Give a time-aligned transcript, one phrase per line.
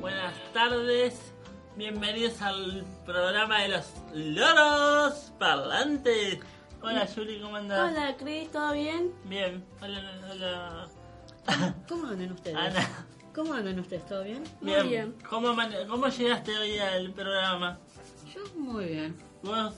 [0.00, 1.32] buenas tardes.
[1.76, 6.38] Bienvenidos al programa de los loros parlantes.
[6.82, 7.90] Hola, Yuri, ¿cómo andás?
[7.92, 9.12] Hola, Cris, ¿todo bien?
[9.24, 9.64] Bien.
[9.80, 10.88] Hola, hola.
[11.88, 12.56] ¿Cómo andan ustedes?
[12.56, 13.06] Ana.
[13.34, 14.06] ¿Cómo andan ustedes?
[14.06, 14.42] ¿Todo bien?
[14.60, 14.88] Muy Bien.
[14.88, 15.14] bien.
[15.28, 17.78] ¿Cómo, man- ¿Cómo llegaste hoy al programa?
[18.34, 19.16] Yo muy bien.
[19.42, 19.74] ¿Vos,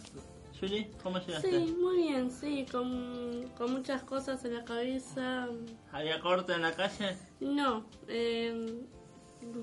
[0.61, 1.51] Yuri, cómo llegaste?
[1.51, 5.49] Sí, muy bien, sí, con, con muchas cosas en la cabeza.
[5.93, 7.17] ¿Había corte en la calle?
[7.41, 8.81] No, eh,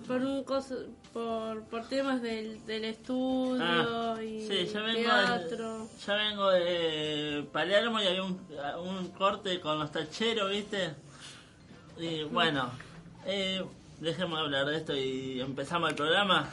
[0.08, 5.78] por un coso- por, por temas del, del estudio Ah, y sí, yo vengo, teatro.
[5.80, 8.39] de, yo vengo de Palermo y había un,
[8.83, 10.94] un corte con los tacheros, ¿viste?
[11.98, 12.70] Y bueno,
[13.25, 13.64] eh,
[14.00, 16.50] dejemos de hablar de esto y empezamos el programa.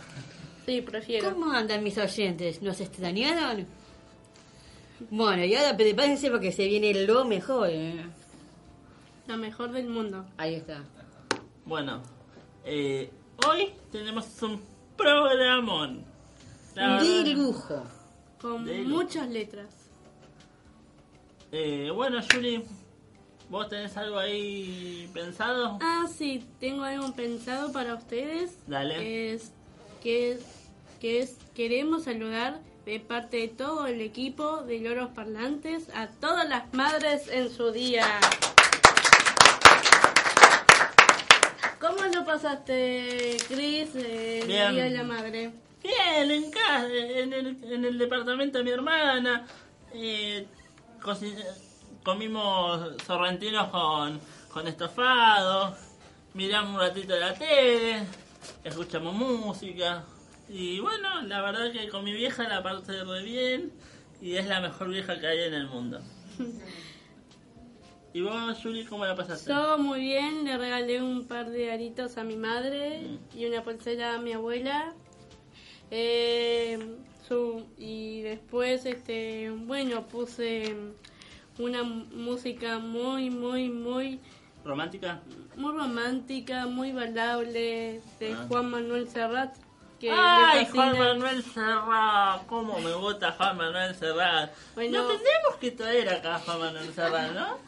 [0.67, 1.31] Sí, prefiero.
[1.31, 2.63] ¿Cómo andan mis oyentes?
[2.63, 3.67] ¿Nos extrañaron?
[5.11, 7.69] Bueno, y ahora prepárense porque se viene lo mejor.
[7.71, 8.05] ¿eh?
[9.27, 10.25] Lo mejor del mundo.
[10.39, 10.83] Ahí está.
[11.67, 12.03] Bueno,
[12.65, 13.11] eh,
[13.47, 14.61] hoy tenemos un
[14.97, 16.05] programón.
[16.75, 17.83] La De verdad, lujo.
[18.41, 19.03] Con De lujo.
[19.03, 19.67] muchas letras.
[21.53, 22.65] eh, bueno, Yuri,
[23.49, 25.79] ¿vos tenés algo ahí pensado?
[25.81, 28.57] Ah, sí, tengo algo pensado para ustedes.
[28.67, 29.33] Dale.
[29.35, 29.53] Es
[30.03, 30.41] que es,
[31.01, 36.47] que es queremos saludar de parte de todo el equipo de Loros Parlantes a todas
[36.49, 38.05] las madres en su día.
[41.87, 44.73] ¿Cómo lo pasaste, Chris, el Bien.
[44.73, 45.53] Día de la Madre?
[45.83, 49.47] Bien, en casa, en el, en el departamento de mi hermana.
[49.93, 50.47] Eh,
[52.03, 54.19] comimos sorrentinos con,
[54.51, 55.77] con estofado.
[56.33, 58.07] Miramos un ratito la tele.
[58.65, 60.05] Escuchamos música.
[60.49, 63.73] Y bueno, la verdad que con mi vieja la pasé re bien.
[64.23, 66.01] Y es la mejor vieja que hay en el mundo.
[68.15, 69.51] ¿Y vos, Yuri, cómo la pasaste?
[69.53, 73.01] Todo muy bien, le regalé un par de aritos a mi madre
[73.35, 74.93] y una pulsera a mi abuela.
[75.91, 76.79] Eh,
[77.27, 80.77] su, y después, este, bueno, puse
[81.59, 84.21] una música muy, muy, muy,
[84.65, 85.21] ¿Romántica?
[85.57, 88.47] muy romántica, muy bailable de Ah.
[88.49, 89.57] Juan Manuel Serrat.
[89.99, 90.67] Que ¡Ay.
[90.73, 92.47] Juan Manuel Serrat!
[92.47, 94.53] ¿Cómo me gusta Juan Manuel Serrat?
[94.75, 95.03] Bueno.
[95.03, 97.59] No que traer acá a Juan Manuel Serrat, ¿no?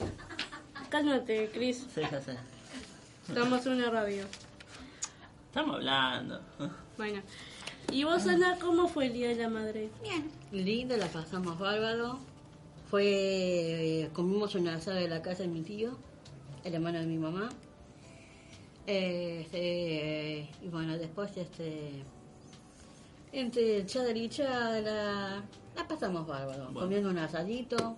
[0.88, 2.36] Cálmate, Cris, Sí, ya sé.
[3.28, 4.24] estamos en una radio.
[5.48, 6.40] Estamos hablando.
[6.96, 7.22] Bueno,
[7.92, 9.90] ¿y vos, Ana, cómo fue el Día de la Madre?
[10.02, 10.30] Bien.
[10.52, 12.18] Lindo, la pasamos bárbaro.
[12.90, 13.04] Fue.
[14.02, 15.96] eh, comimos una asada de la casa de mi tío,
[16.64, 17.48] el hermano de mi mamá.
[18.86, 22.04] Eh, este, y bueno, después, este.
[23.32, 25.42] Entre chadra y chadra,
[25.74, 26.66] la pasamos bárbaro.
[26.66, 26.80] Bueno.
[26.80, 27.96] Comiendo un asadito.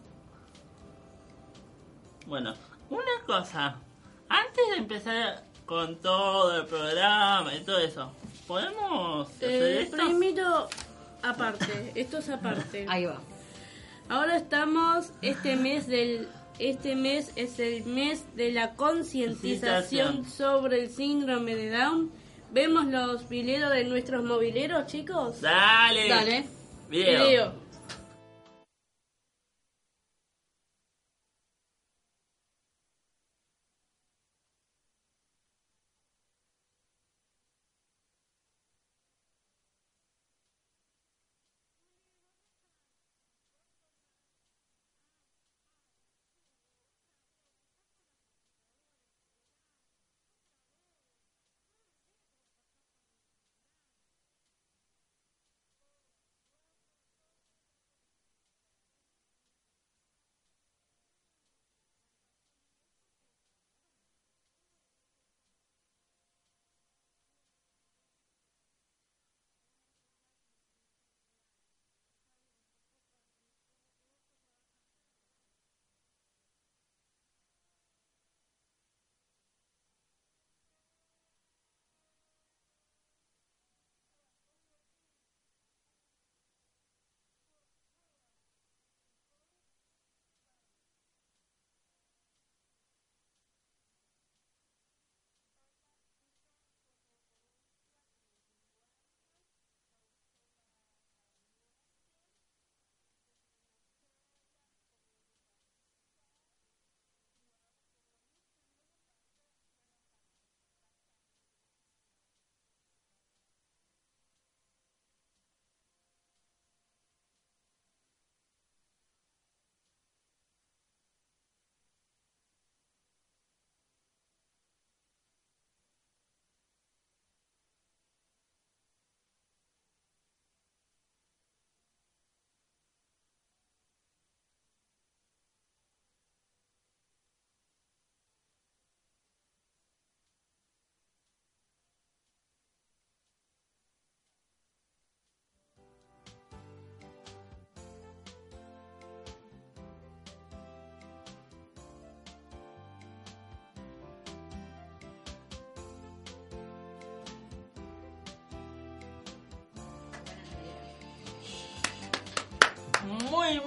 [2.27, 2.55] Bueno,
[2.91, 3.77] una cosa.
[4.29, 8.13] Antes de empezar con todo el programa y todo eso,
[8.47, 9.97] ¿podemos hacer Eh, esto?
[9.97, 10.69] primero,
[11.23, 12.87] aparte, esto es aparte.
[12.89, 13.21] Ahí va.
[14.09, 16.29] Ahora estamos, este mes del,
[16.59, 19.75] este mes es el mes de la concientización
[20.23, 20.25] Concientización.
[20.31, 22.11] sobre el síndrome de Down.
[22.51, 25.43] ¿Vemos los videos de nuestros mobileros, chicos?
[25.43, 26.09] Dale.
[26.09, 26.47] Dale.
[26.89, 27.27] Video.
[27.27, 27.53] Video.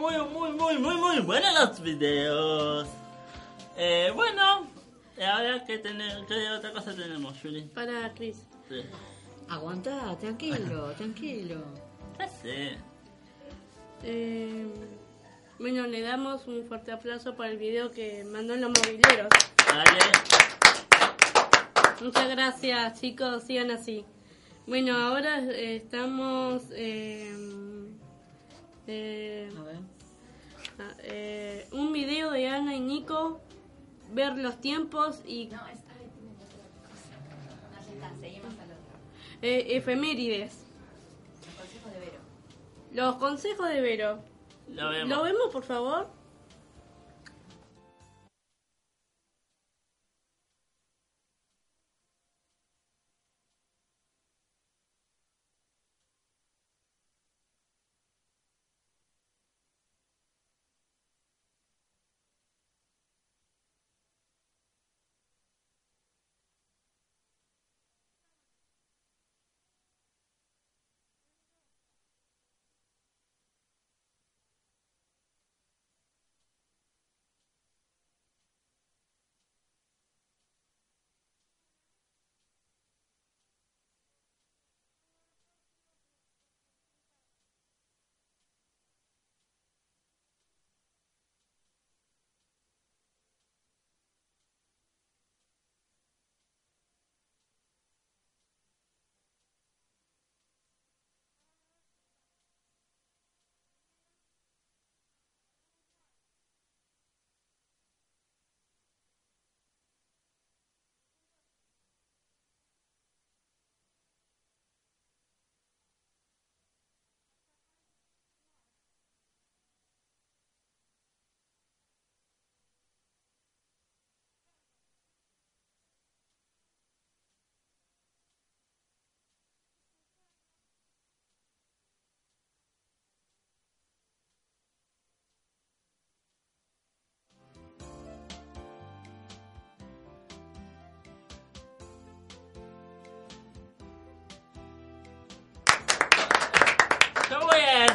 [0.02, 2.88] Muy, muy, muy, muy, muy, buenos los videos.
[3.78, 4.68] Eh, bueno,
[5.32, 7.62] ahora que tenemos, ¿qué otra cosa tenemos, Juli?
[7.76, 8.38] Para Chris.
[8.68, 8.82] Sí.
[9.48, 11.64] Aguantá, tranquilo, tranquilo.
[12.18, 12.78] Ya sé.
[14.04, 14.66] Eh,
[15.60, 19.30] bueno, le damos un fuerte aplauso por el video que mandó en los mobileros.
[19.68, 20.00] Dale.
[22.02, 23.44] Muchas gracias, chicos.
[23.44, 24.04] Sigan así.
[24.66, 26.64] Bueno, ahora eh, estamos.
[28.92, 29.76] Eh, A ver.
[30.80, 33.40] ah, eh, un video de Ana y Nico.
[34.14, 39.42] Ver los tiempos y No, esta vez tiene No, ya está, seguimos al otro.
[39.42, 40.66] eh, efemérides.
[41.46, 42.20] Los consejos de Vero.
[42.92, 44.20] Los consejos de Vero.
[44.70, 45.10] Lo vemos.
[45.10, 46.08] ¿Lo vemos, por favor?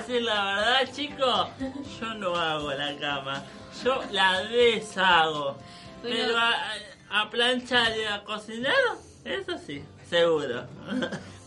[0.07, 1.49] Decir la verdad, chicos.
[2.01, 3.43] Yo no hago la cama.
[3.85, 5.57] Yo la deshago.
[6.03, 6.17] Bueno.
[6.27, 6.55] Pero a,
[7.23, 8.75] a planchar y a cocinar,
[9.25, 10.65] eso sí, seguro.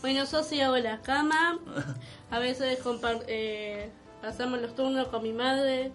[0.00, 1.58] Bueno, yo sí hago la cama.
[2.30, 2.78] A veces
[3.26, 3.90] eh,
[4.22, 5.92] pasamos los turnos con mi madre.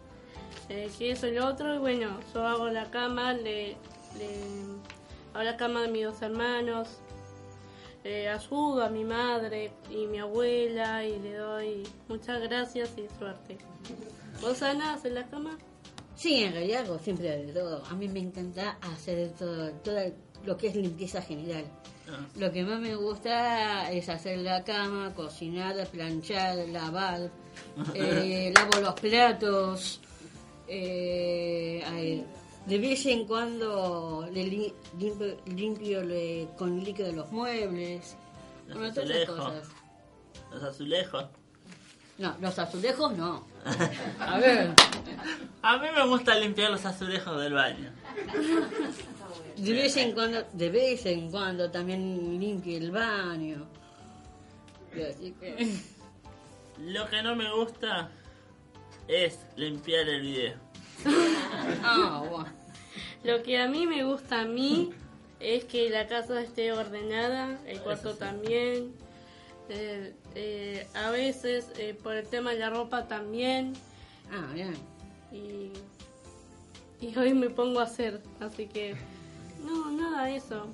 [0.70, 1.74] Eh, que eso y lo otro.
[1.76, 3.34] Y bueno, yo hago la cama.
[3.34, 3.78] Le,
[4.18, 4.76] le-
[5.34, 6.90] hago la cama de mis dos hermanos.
[8.08, 11.04] Eh, ayudo a mi madre y mi abuela.
[11.04, 13.58] Y le doy muchas gracias y suerte.
[14.42, 15.58] ¿Vos, Ana, haces la cama?
[16.16, 17.84] Sí, en realidad hago siempre de todo.
[17.90, 20.00] A mí me encanta hacer de todo, todo
[20.46, 21.66] lo que es limpieza general.
[22.08, 27.32] Ah, Lo que más me gusta es hacer la cama, cocinar, planchar, lavar,
[27.96, 30.00] eh, lavo los platos.
[30.68, 32.24] eh,
[32.66, 38.16] de vez en cuando le li- limpio, limpio le- con líquido los muebles.
[38.68, 39.46] Los Bueno, todas esas azulejos.
[39.54, 39.68] cosas.
[40.52, 41.26] Los azulejos.
[42.18, 43.46] No, los azulejos no.
[44.20, 44.72] A ver,
[45.62, 47.92] A mí me gusta limpiar los azulejos del baño.
[49.58, 53.66] de vez en cuando, de vez en cuando también limpio el baño.
[54.96, 55.78] Y así que-
[56.80, 58.10] Lo que no me gusta
[59.08, 60.65] es limpiar el video.
[61.84, 62.46] Ah.
[63.24, 64.92] Lo que a mí me gusta a mí
[65.40, 68.20] es que la casa esté ordenada, el cuarto sí.
[68.20, 68.94] también.
[69.70, 73.74] Eh, eh, a veces eh, por el tema de la ropa también.
[74.32, 74.76] Ah, bien.
[75.32, 75.72] Y,
[77.04, 78.96] y hoy me pongo a hacer, así que
[79.66, 80.68] no, nada de eso.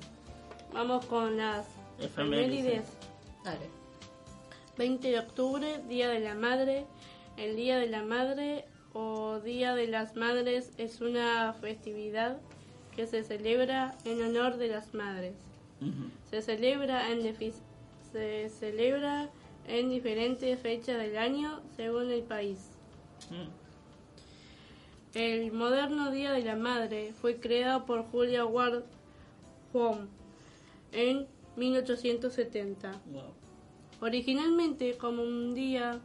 [0.72, 1.66] Vamos con las
[1.98, 2.84] efemérides.
[3.44, 3.70] Dale.
[4.76, 6.86] 20 de octubre, Día de la Madre.
[7.36, 12.38] El Día de la Madre o Día de las Madres es una festividad
[12.94, 15.34] que se celebra en honor de las madres.
[16.30, 17.34] Se celebra en,
[18.12, 19.30] se celebra
[19.66, 22.58] en diferentes fechas del año según el país.
[23.30, 25.18] Mm.
[25.18, 28.84] El moderno Día de la Madre fue creado por Julia Ward
[29.72, 30.06] Howe
[30.92, 33.00] en 1870.
[33.06, 33.22] Wow.
[34.00, 36.00] Originalmente como un día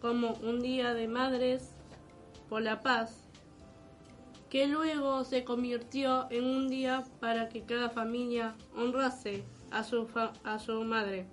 [0.00, 1.73] como un día de madres
[2.48, 3.16] por la paz,
[4.50, 10.32] que luego se convirtió en un día para que cada familia honrase a su fa-
[10.44, 11.26] a su madre.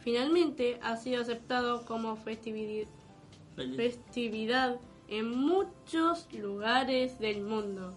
[0.00, 2.88] Finalmente ha sido aceptado como festividad
[3.56, 3.76] Feliz.
[3.76, 4.76] festividad
[5.08, 7.94] en muchos lugares del mundo.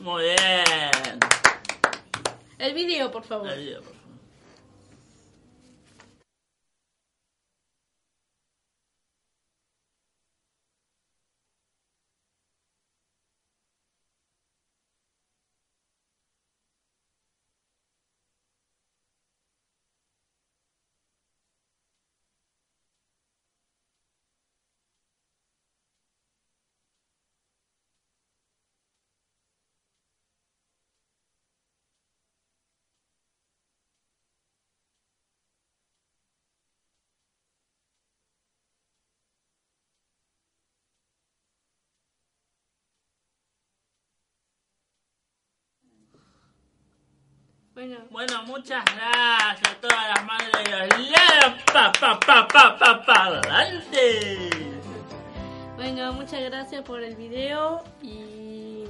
[0.00, 1.18] Muy bien.
[2.58, 3.48] El video, por favor.
[3.48, 3.93] El video, por favor.
[47.86, 51.62] Bueno, Bueno, muchas gracias a todas las madres de los lados.
[51.70, 54.50] Pa, pa, pa, pa, pa, pa, adelante.
[55.76, 58.84] bueno, muchas gracias por el video y...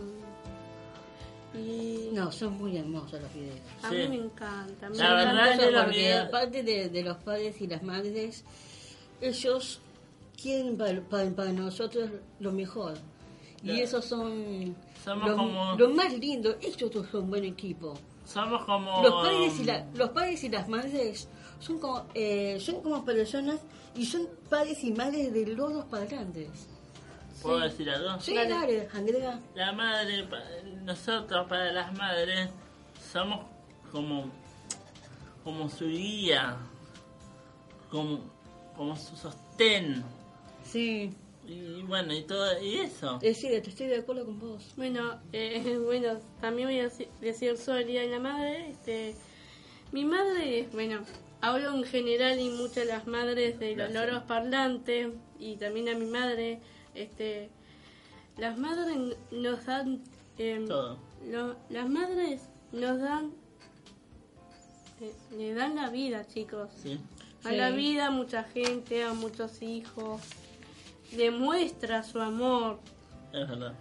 [1.58, 2.10] Y...
[2.12, 3.58] No, son muy hermosos los videos.
[3.82, 3.96] A Sí.
[3.96, 4.88] mí me encanta.
[4.88, 5.24] me La encanta.
[5.32, 8.44] verdad es que los videos- aparte de, de los padres y las madres,
[9.20, 9.80] ellos
[10.40, 12.94] quieren para, para- para nosotros lo mejor.
[13.64, 16.54] Y esos son Somos lo, como- lo más lindo.
[16.60, 17.94] Ellos dos son buen equipo.
[18.24, 19.02] Somos como.
[19.02, 21.28] Los padres y, la- los padres y las madres
[21.60, 23.60] son como, eh, son como personas
[23.94, 26.66] y son padres y madres de los dos padres.
[27.42, 28.18] ¿Puedo decir algo?
[28.20, 28.48] Sí, Dale.
[28.48, 29.38] dale, Andrea.
[29.54, 30.26] La madre,
[30.82, 32.48] nosotros para las madres
[33.12, 33.40] somos
[33.92, 34.30] como,
[35.44, 36.56] como su guía,
[37.90, 38.20] como,
[38.76, 40.02] como su sostén.
[40.64, 41.14] Sí,
[41.46, 43.18] Y bueno, y todo, y eso.
[43.22, 44.72] es cierto, estoy de acuerdo con vos.
[44.76, 48.70] Bueno, eh, bueno, también voy a deci- decir sobre el Día de la Madre.
[48.70, 49.14] Este,
[49.92, 51.04] mi madre, bueno,
[51.40, 54.06] hablo en general y muchas de las madres de los Gracias.
[54.08, 55.08] loros parlantes
[55.38, 56.60] y también a mi madre.
[56.94, 57.50] Este,
[58.38, 58.96] las madres
[59.30, 60.02] nos dan,
[60.38, 60.98] em, Todo.
[61.28, 62.40] lo- las madres
[62.72, 63.32] nos dan,
[65.00, 66.70] eh, le dan la vida, chicos.
[66.82, 66.98] ¿sí?
[67.44, 67.56] A Sí.
[67.56, 70.22] la vida, a mucha gente, a muchos hijos.
[71.12, 72.78] Demuestra su amor,
[73.32, 73.74] Es verdad.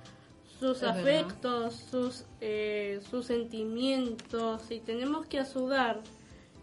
[0.60, 1.00] sus Es verdad.
[1.00, 6.02] afectos, sus, eh, sus sentimientos y tenemos que ayudar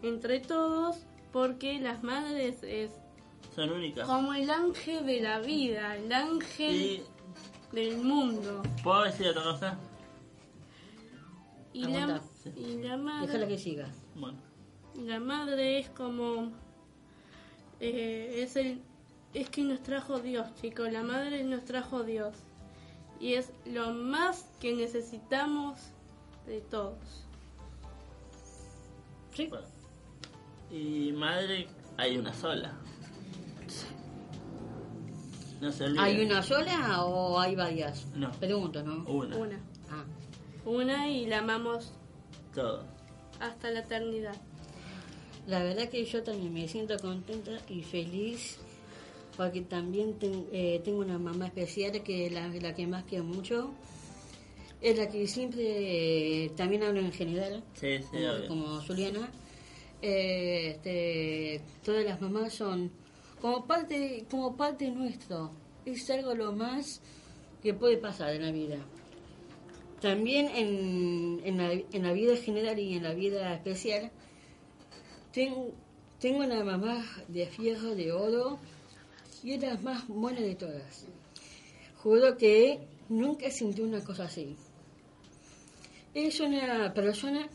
[0.01, 0.97] entre todos
[1.33, 2.91] porque las madres es
[3.55, 4.07] Son únicas.
[4.07, 7.03] como el ángel de la vida, el ángel Y,
[7.71, 8.63] del mundo.
[8.83, 9.77] ¿puedo decir otra cosa?
[11.73, 12.21] Y la,
[12.57, 13.87] y la Déjala madre, que siga.
[14.15, 14.37] Bueno,
[15.05, 16.51] la madre es como
[17.79, 18.81] eh, es el
[19.33, 20.91] es que nos trajo Dios, chicos.
[20.91, 22.35] La madre nos trajo Dios
[23.19, 25.79] y es lo más que necesitamos
[26.45, 27.25] de todos.
[29.33, 29.47] Sí.
[29.47, 29.65] bueno.
[30.71, 32.73] Y madre, hay una sola.
[35.61, 35.99] No se olviden.
[36.03, 38.07] ¿Hay una sola o hay varias?
[38.15, 38.31] No.
[38.31, 39.03] Pregunto, ¿no?
[39.09, 39.37] Una.
[39.37, 39.59] Una.
[39.91, 40.03] Ah,
[40.65, 41.91] Una y la amamos
[42.53, 42.83] Todo.
[43.39, 44.35] hasta la eternidad.
[45.47, 48.57] la verdad que yo también me siento contenta y feliz
[49.41, 53.23] porque también ten- eh, tengo una mamá especial que es la, la que más quiero
[53.23, 53.71] mucho.
[54.81, 55.63] Es la que siempre,
[56.45, 58.17] eh, también hablo en general, Sí, sí,
[58.47, 59.31] como, Juliana.
[60.03, 62.91] Eh, este, todas las mamás son
[63.41, 65.49] como parte, como parte nuestro.
[65.87, 67.01] Es algo lo más
[67.63, 68.77] que puede pasar en la vida.
[70.01, 74.11] También en, en, la, en la vida general y en la vida especial,
[75.33, 75.71] ten-
[76.19, 78.59] tengo una mamá de fierro de oro
[79.43, 81.05] y es la más buena de todas.
[82.03, 82.79] Juro que
[83.09, 84.55] nunca sentí una cosa así.
[86.13, 87.47] Es una persona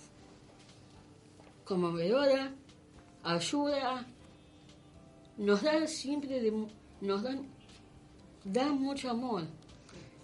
[1.65, 2.53] conmovedora,
[3.23, 4.07] ayuda,
[5.37, 6.67] nos da siempre, de-
[7.01, 7.47] nos dan,
[8.45, 9.45] da mucho amor.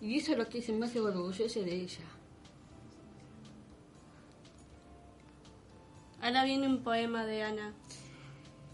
[0.01, 2.05] Y eso es lo que se me hace orgullosa de ella.
[6.21, 7.75] Ahora viene un poema de Ana.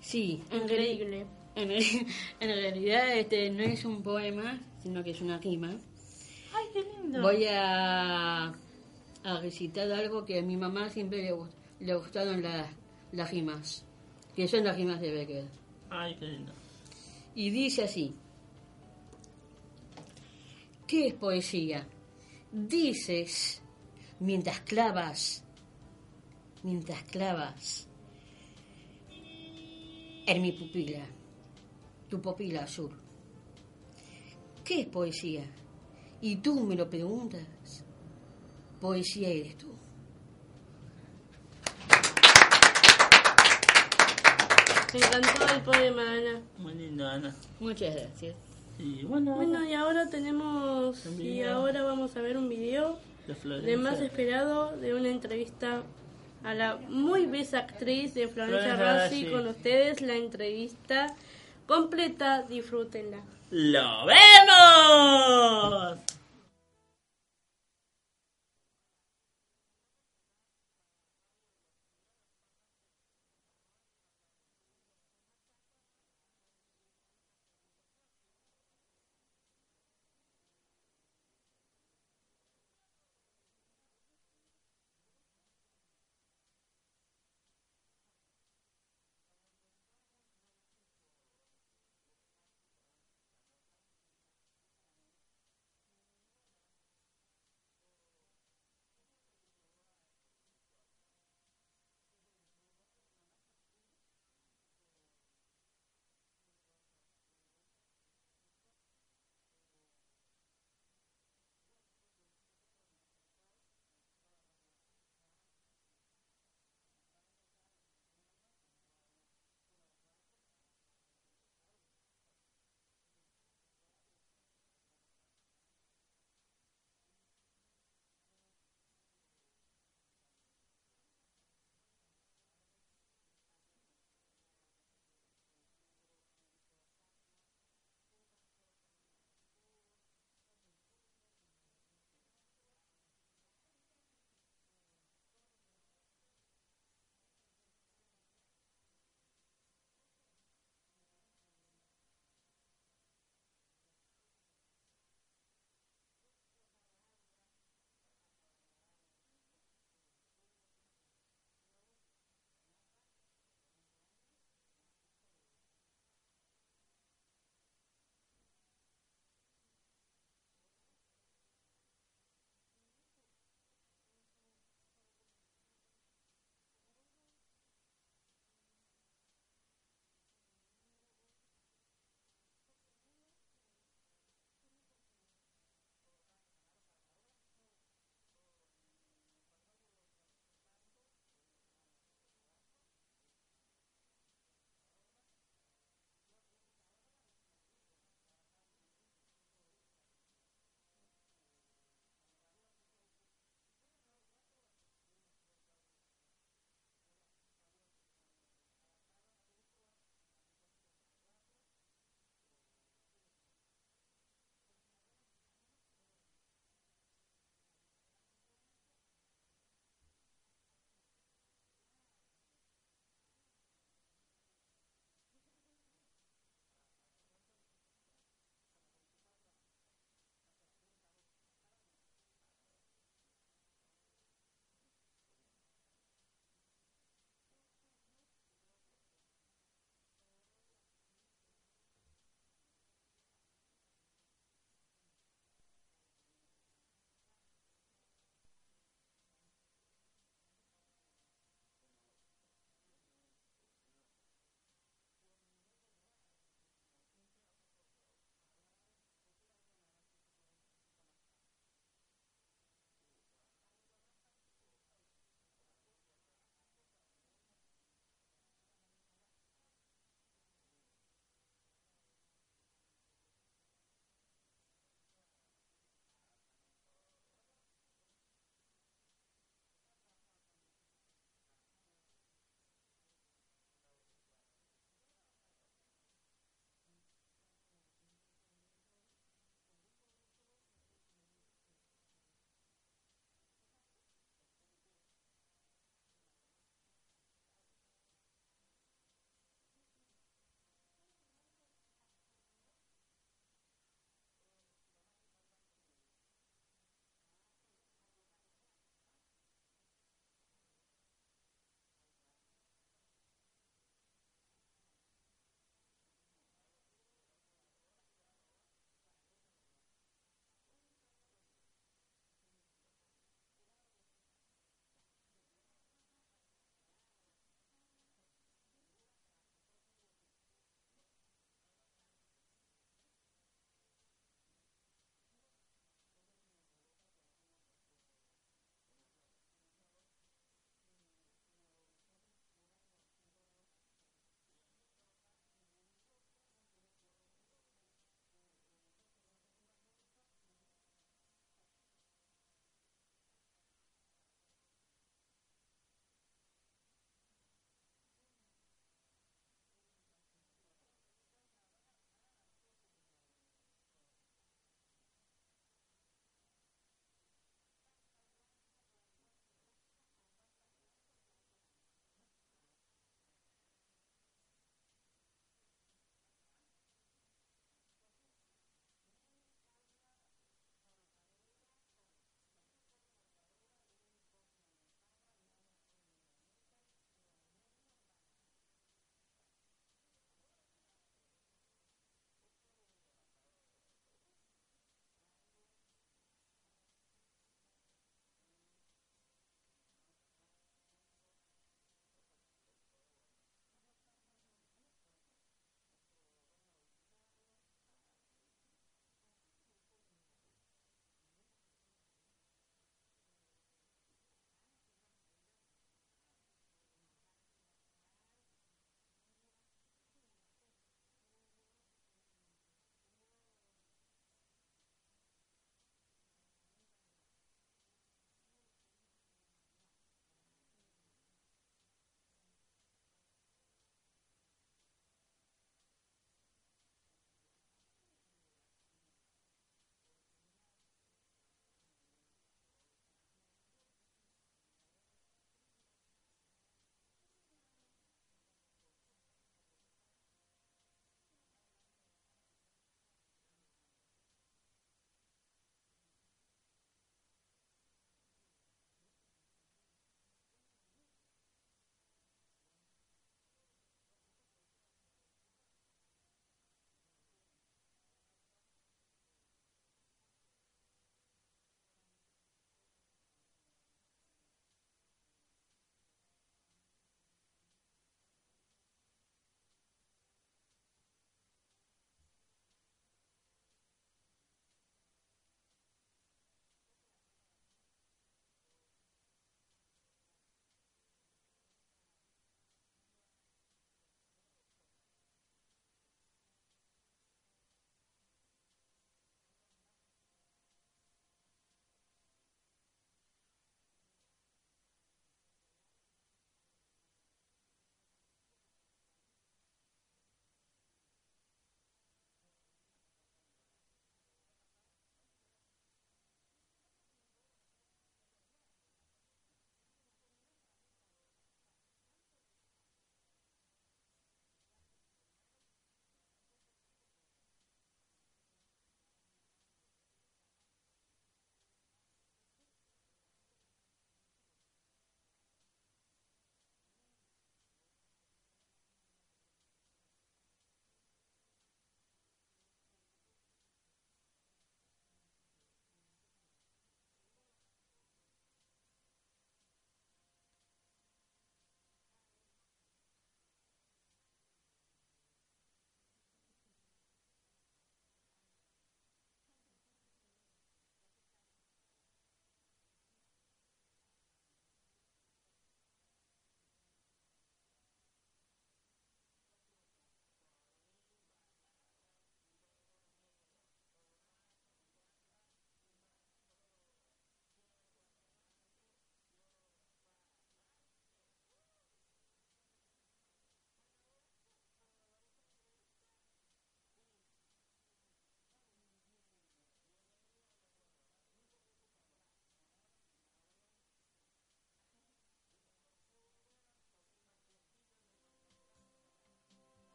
[0.00, 1.26] Sí, Increíble.
[1.56, 2.06] En, reali-
[2.40, 5.70] en realidad este no es un poema, sino que es una rima.
[6.52, 7.20] Ay, qué lindo.
[7.22, 8.46] Voy a,
[9.24, 11.34] a recitar algo que a mi mamá siempre le,
[11.80, 12.68] le gustaron las,
[13.12, 13.84] las rimas,
[14.36, 15.44] que son las rimas de Becker.
[15.90, 16.52] Ay, qué lindo.
[17.34, 18.14] Y dice así,
[20.86, 21.86] ¿qué es poesía?
[22.52, 23.60] Dices
[24.20, 25.44] mientras clavas,
[26.62, 27.88] mientras clavas
[30.26, 31.04] en mi pupila,
[32.08, 32.90] tu pupila azul.
[34.64, 35.44] ¿Qué es poesía?
[36.20, 37.42] Y tú me lo preguntas,
[38.80, 39.74] poesía eres tú.
[44.92, 46.40] Me encantó el poema, Ana.
[46.58, 47.34] Muy lindo, Ana.
[47.58, 48.36] Muchas gracias.
[48.78, 51.04] Y bueno, Bueno, y ahora tenemos.
[51.18, 52.98] Y ahora vamos a ver un video
[53.64, 55.82] de más esperado de una entrevista
[56.44, 59.32] a la muy bella actriz de Florencia Florencia Rossi Rossi.
[59.32, 60.00] con ustedes.
[60.00, 61.14] La entrevista
[61.66, 63.18] completa, disfrútenla.
[63.50, 65.98] ¡Lo vemos!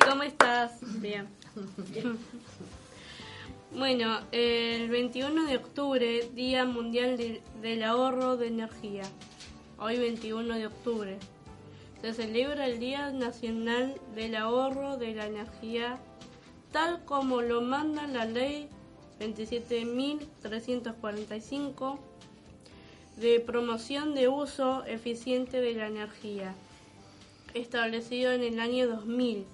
[0.00, 0.72] ¿Cómo estás?
[1.00, 1.26] Bien.
[3.76, 9.02] Bueno, el 21 de octubre, Día Mundial de- del Ahorro de Energía.
[9.80, 11.18] Hoy 21 de octubre.
[12.00, 15.98] Se celebra el Día Nacional del Ahorro de la Energía,
[16.70, 18.68] tal como lo manda la Ley
[19.18, 21.98] 27.345
[23.16, 26.54] de promoción de uso eficiente de la energía,
[27.54, 29.46] establecido en el año 2000,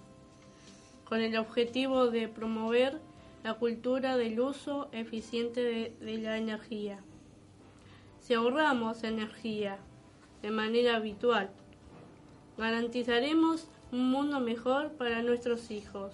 [1.11, 3.01] con el objetivo de promover
[3.43, 7.01] la cultura del uso eficiente de, de la energía.
[8.21, 9.79] Si ahorramos energía
[10.41, 11.51] de manera habitual,
[12.57, 16.13] garantizaremos un mundo mejor para nuestros hijos.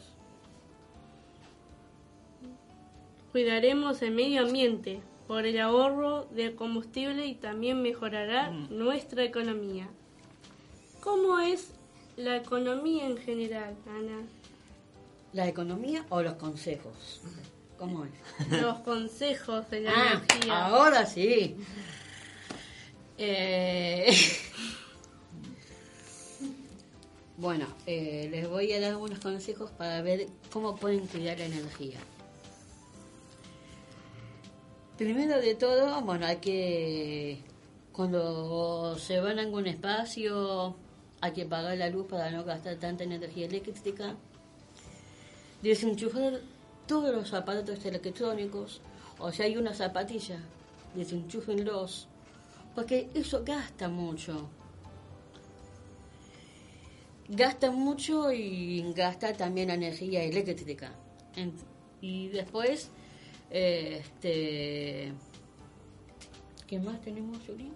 [3.33, 9.91] Cuidaremos el medio ambiente por el ahorro de combustible y también mejorará nuestra economía.
[11.03, 11.75] ¿Cómo es
[12.17, 14.23] la economía en general, Ana?
[15.37, 17.21] ¿La economía o los consejos?
[17.79, 18.63] ¿Cómo es?
[18.63, 20.67] Los consejos de la Ah, energía.
[20.67, 21.57] ahora sí.
[23.19, 24.11] Eh,
[27.37, 31.99] bueno, eh, les voy a dar algunos consejos para ver cómo pueden cuidar la energía.
[34.97, 37.43] Primero de todo, bueno, hay que,
[37.93, 40.75] cuando se van a algún espacio,
[41.21, 44.17] hay que apagar la luz para no gastar tanta energía eléctrica.
[45.63, 46.41] Desenchufar
[46.87, 48.81] todos los aparatos electrónicos,
[49.19, 50.39] o si hay una zapatilla,
[50.95, 52.07] desenchúfenlos,
[52.75, 54.49] porque eso gasta mucho.
[57.29, 60.93] Gasta mucho y gasta también energía eléctrica.
[61.35, 61.53] En-
[62.01, 62.91] y después,
[63.51, 65.13] eh, este,
[66.69, 67.73] ¿qué más tenemos, Yuri?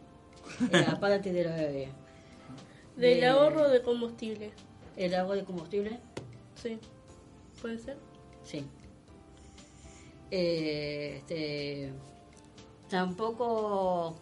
[0.72, 1.88] El aparato de la bebé.
[2.96, 4.52] Del de- ahorro de combustible.
[4.96, 5.98] El agua de combustible.
[6.54, 6.78] Sí.
[7.60, 7.96] ¿Puede ser?
[8.44, 8.64] Sí.
[10.30, 11.92] Eh, este,
[12.88, 14.16] tampoco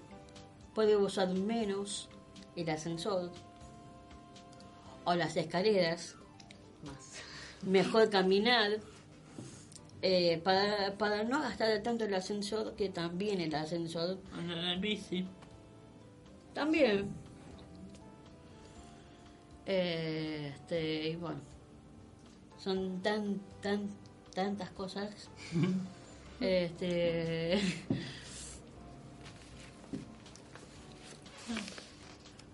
[0.75, 2.09] puede usar menos
[2.57, 3.31] el ascensor
[5.05, 6.17] o las escaleras.
[6.85, 7.23] Más.
[7.63, 8.79] Mejor caminar
[10.01, 15.27] eh, para, para no gastar tanto el ascensor, que también el ascensor en bici.
[16.55, 17.09] también.
[19.67, 21.41] Eh, este, y bueno,
[22.59, 23.89] son tan, tan,
[24.35, 25.11] tantas cosas.
[26.41, 27.61] este,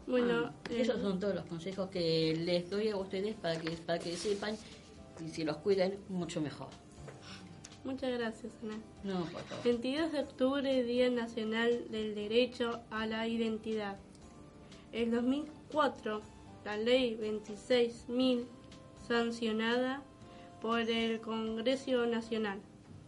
[0.06, 3.98] Bueno, eh, esos son todos los consejos que les doy a ustedes para que, para
[3.98, 4.56] que sepan
[5.24, 6.68] y si los cuidan, mucho mejor.
[7.84, 8.76] muchas gracias, Ana.
[9.02, 9.64] No, por favor.
[9.64, 13.96] 22 de octubre, Día Nacional del Derecho a la Identidad.
[14.92, 16.20] En 2004,
[16.64, 18.44] la Ley 26.000,
[19.06, 20.02] sancionada
[20.60, 22.58] por el Congreso Nacional,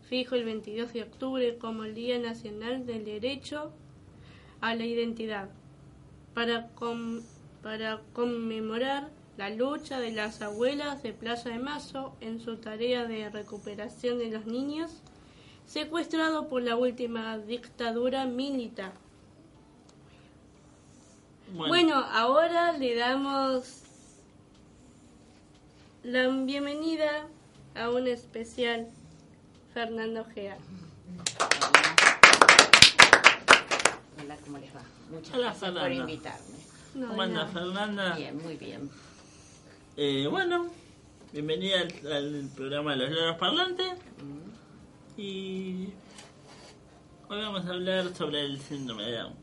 [0.08, 3.72] fijo el 22 de octubre como el Día Nacional del Derecho
[4.60, 5.48] a la Identidad,
[6.34, 7.22] para, con-
[7.62, 13.28] para conmemorar la lucha de las abuelas de Playa de Mazo en su tarea de
[13.30, 14.90] recuperación de los niños
[15.66, 18.92] secuestrado por la última dictadura militar.
[21.68, 23.82] Bueno, ahora le damos
[26.06, 27.26] la bienvenida
[27.74, 28.86] a un especial
[29.74, 30.56] Fernando Gea.
[34.22, 34.82] Hola, ¿cómo les va?
[35.10, 36.56] Muchas Hola, gracias por invitarme.
[36.94, 37.46] No, ¿Cómo anda.
[37.48, 38.16] Fernanda?
[38.16, 38.88] Bien, muy bien.
[39.96, 40.68] Eh, bueno,
[41.32, 43.92] bienvenida al, al programa de los Loros Parlantes.
[44.22, 45.88] Mm, Y
[47.28, 49.34] hoy vamos a hablar sobre el síndrome de Down.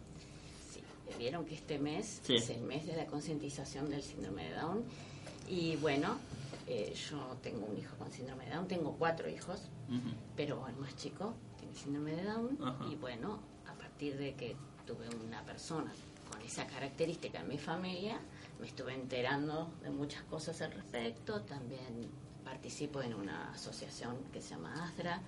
[0.71, 0.81] Sí,
[1.19, 2.35] vieron que este mes Sí.
[2.35, 4.83] es el mes de la concientización del síndrome de Down.
[5.49, 6.17] Y bueno,
[6.67, 9.69] eh, yo tengo un hijo con síndrome de Down, tengo cuatro hijos,
[10.35, 12.57] pero el más chico tiene síndrome de Down.
[12.89, 15.91] Y bueno, a partir de que tuve una persona
[16.31, 18.19] con esa característica en mi familia,
[18.59, 21.41] me estuve enterando de muchas cosas al respecto.
[21.41, 22.09] También
[22.43, 25.21] participo en una asociación que se llama ASDRA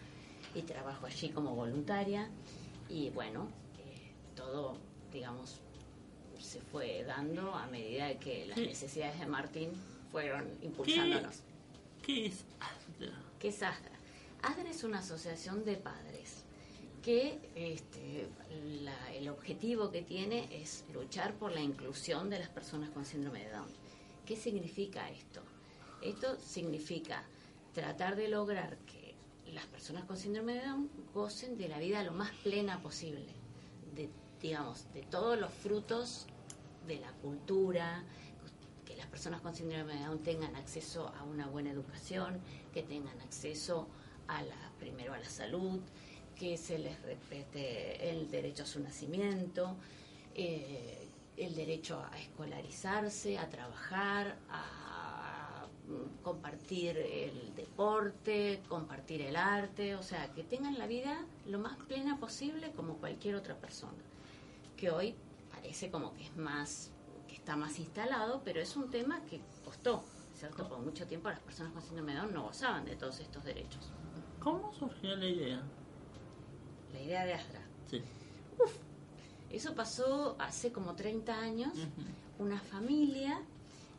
[0.54, 2.30] y trabajo allí como voluntaria.
[2.88, 3.48] Y bueno,
[3.80, 4.78] eh, todo,
[5.12, 5.60] digamos,
[6.40, 9.72] se fue dando a medida que las necesidades de Martín
[10.16, 11.42] fueron impulsándonos.
[12.02, 13.22] ¿Qué es Astra?
[13.38, 13.92] ¿Qué es ASDRA?
[14.44, 16.46] ASDRA es una asociación de padres
[17.04, 18.30] que este,
[18.82, 23.44] la- el objetivo que tiene es luchar por la inclusión de las personas con síndrome
[23.44, 23.68] de Down.
[24.26, 25.42] ¿Qué significa esto?
[26.02, 27.22] Esto significa
[27.74, 29.16] tratar de lograr que
[29.52, 33.34] las personas con síndrome de Down gocen de la vida lo más plena posible,
[33.94, 34.10] de,
[34.42, 36.26] digamos, de todos los frutos
[36.88, 38.04] de la cultura,
[39.16, 42.38] personas con síndrome de Down tengan acceso a una buena educación,
[42.74, 43.88] que tengan acceso
[44.28, 45.80] a la, primero a la salud,
[46.36, 49.78] que se les respete el derecho a su nacimiento,
[50.36, 55.66] eh, el derecho a escolarizarse, a trabajar, a
[56.22, 62.20] compartir el deporte, compartir el arte, o sea, que tengan la vida lo más plena
[62.20, 64.04] posible como cualquier otra persona,
[64.76, 65.16] que hoy
[65.54, 66.92] parece como que es más,
[67.46, 70.04] está más instalado, pero es un tema que costó,
[70.34, 70.68] ¿cierto?
[70.68, 73.92] Por mucho tiempo las personas con síndrome de Down no gozaban de todos estos derechos.
[74.40, 75.62] ¿Cómo surgió la idea?
[76.92, 77.62] La idea de Astra.
[77.88, 78.02] Sí.
[79.52, 81.72] Eso pasó hace como 30 años,
[82.40, 83.40] una familia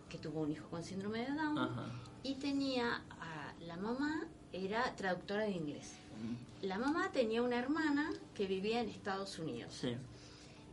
[0.09, 1.85] que tuvo un hijo con síndrome de Down Ajá.
[2.25, 5.93] y tenía a la mamá era traductora de inglés.
[6.63, 9.95] La mamá tenía una hermana que vivía en Estados Unidos Sí.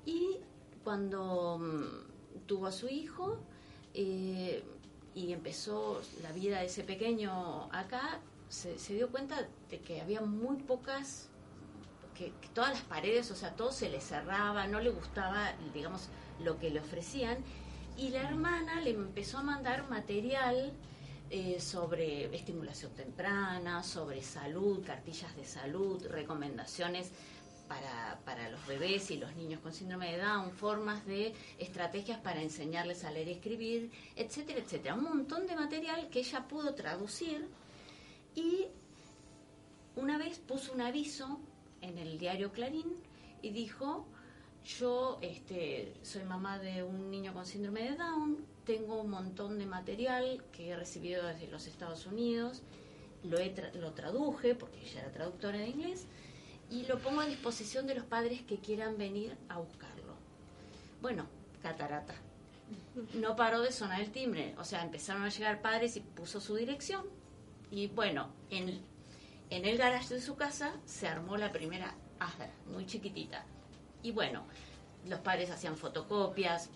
[0.07, 0.37] y
[0.83, 2.12] cuando mm,
[2.45, 3.39] tuvo a su hijo
[3.93, 4.63] eh,
[5.15, 8.19] y empezó la vida de ese pequeño acá,
[8.49, 11.29] se, dio cuenta de que había muy pocas,
[12.15, 16.09] que, que todas las paredes, o sea, todo se le cerraba, no le gustaba, digamos,
[16.39, 17.37] lo que le ofrecían.
[17.97, 20.73] Y la hermana le empezó a mandar material
[21.35, 27.11] eh, sobre estimulación temprana, sobre salud, cartillas de salud, recomendaciones
[27.73, 32.39] para, para los bebés y los niños con síndrome de Down, formas de estrategias para
[32.41, 34.93] enseñarles a leer y escribir, etcétera, etcétera.
[34.93, 37.47] Un montón de material que ella pudo traducir
[38.35, 38.67] y
[39.95, 41.39] una vez puso un aviso
[41.81, 42.93] en el diario Clarín
[43.41, 44.05] y dijo,
[44.79, 49.65] yo este, soy mamá de un niño con síndrome de Down, tengo un montón de
[49.65, 52.61] material que he recibido desde los Estados Unidos,
[53.23, 56.05] lo, he tra- lo traduje, porque ella era traductora de inglés,
[56.73, 60.15] y lo pongo a disposición de los padres que quieran venir a buscarlo.
[61.03, 61.27] Bueno,
[61.61, 62.15] catarata.
[63.13, 66.55] No paró de sonar el timbre, o sea, empezaron a llegar padres y puso su
[66.55, 67.05] dirección.
[67.69, 68.81] Y bueno, en,
[69.51, 73.45] en el garage de su casa se armó la primera Astra, muy chiquitita.
[74.01, 74.43] Y bueno,
[75.05, 76.71] los padres hacían fotocopias,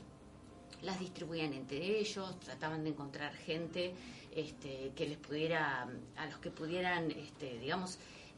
[0.84, 3.96] las distribuían entre ellos, trataban de encontrar gente
[4.32, 7.98] este, que les pudiera, a los que pudieran, este, digamos,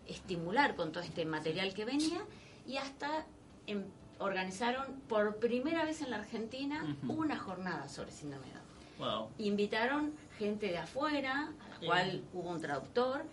[0.09, 2.25] estimular con todo este material que venía
[2.67, 3.25] y hasta
[3.67, 3.83] em,
[4.19, 8.69] organizaron por primera vez en la Argentina una jornada sobre síndrome de Down.
[8.99, 9.29] Wow.
[9.37, 13.23] Invitaron gente de afuera, a la cual hubo un traductor,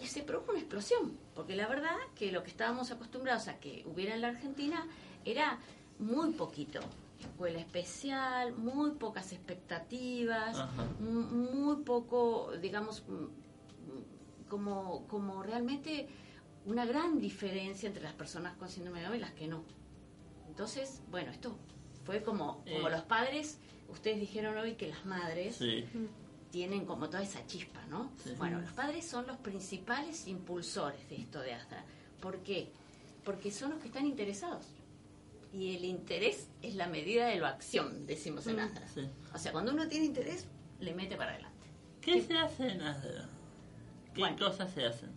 [0.00, 3.84] y se produjo una explosión, porque la verdad que lo que estábamos acostumbrados a que
[3.86, 4.86] hubiera en la Argentina
[5.24, 5.58] era
[5.98, 6.80] muy poquito.
[7.18, 10.56] Escuela especial, muy pocas expectativas,
[11.00, 13.02] muy poco, digamos,
[14.48, 16.08] como, como realmente
[16.64, 19.64] una gran diferencia entre las personas con síndrome de Down y las que no.
[20.48, 21.56] Entonces, bueno, esto
[22.04, 22.90] fue como, como Eh.
[22.90, 25.84] los padres, ustedes dijeron hoy que las madres Sí.
[26.50, 28.10] tienen como toda esa chispa, ¿no?
[28.24, 28.32] Sí.
[28.38, 31.84] Bueno, los padres son los principales impulsores de esto de Astra.
[32.20, 32.70] ¿Por qué?
[33.24, 34.66] Porque son los que están interesados.
[35.52, 38.86] Y el interés es la medida de la acción, decimos en Astra.
[38.88, 39.02] Sí.
[39.34, 40.46] O sea, cuando uno tiene interés,
[40.80, 41.66] le mete para adelante.
[42.00, 43.28] ¿Qué se hace en Asdra?
[44.18, 44.36] ¿Qué Bueno.
[44.48, 45.10] cosas se hacen?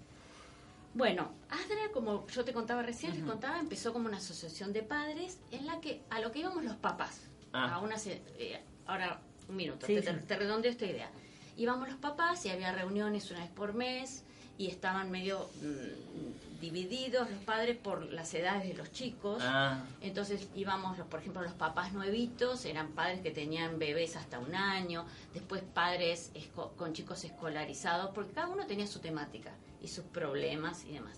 [0.93, 5.39] Bueno, Asdra, como yo te contaba recién, les contaba, empezó como una asociación de padres
[5.49, 7.21] en la que a lo que íbamos los papás.
[7.51, 7.73] Ah.
[7.75, 10.25] A una eh, ahora, un minuto, Sí, te, te- sí.
[10.27, 11.09] te redondeo esta idea.
[11.57, 14.23] Íbamos los papás y había reuniones una vez por mes
[14.59, 19.41] y estaban medio mm, divididos los padres por las edades de los chicos.
[19.45, 24.55] Ah, Entonces íbamos, por ejemplo, los papás nuevitos, eran padres que tenían bebés hasta un
[24.55, 29.51] año, después padres esco- con chicos escolarizados, porque cada uno tenía su temática
[29.81, 31.17] y sus problemas y demás.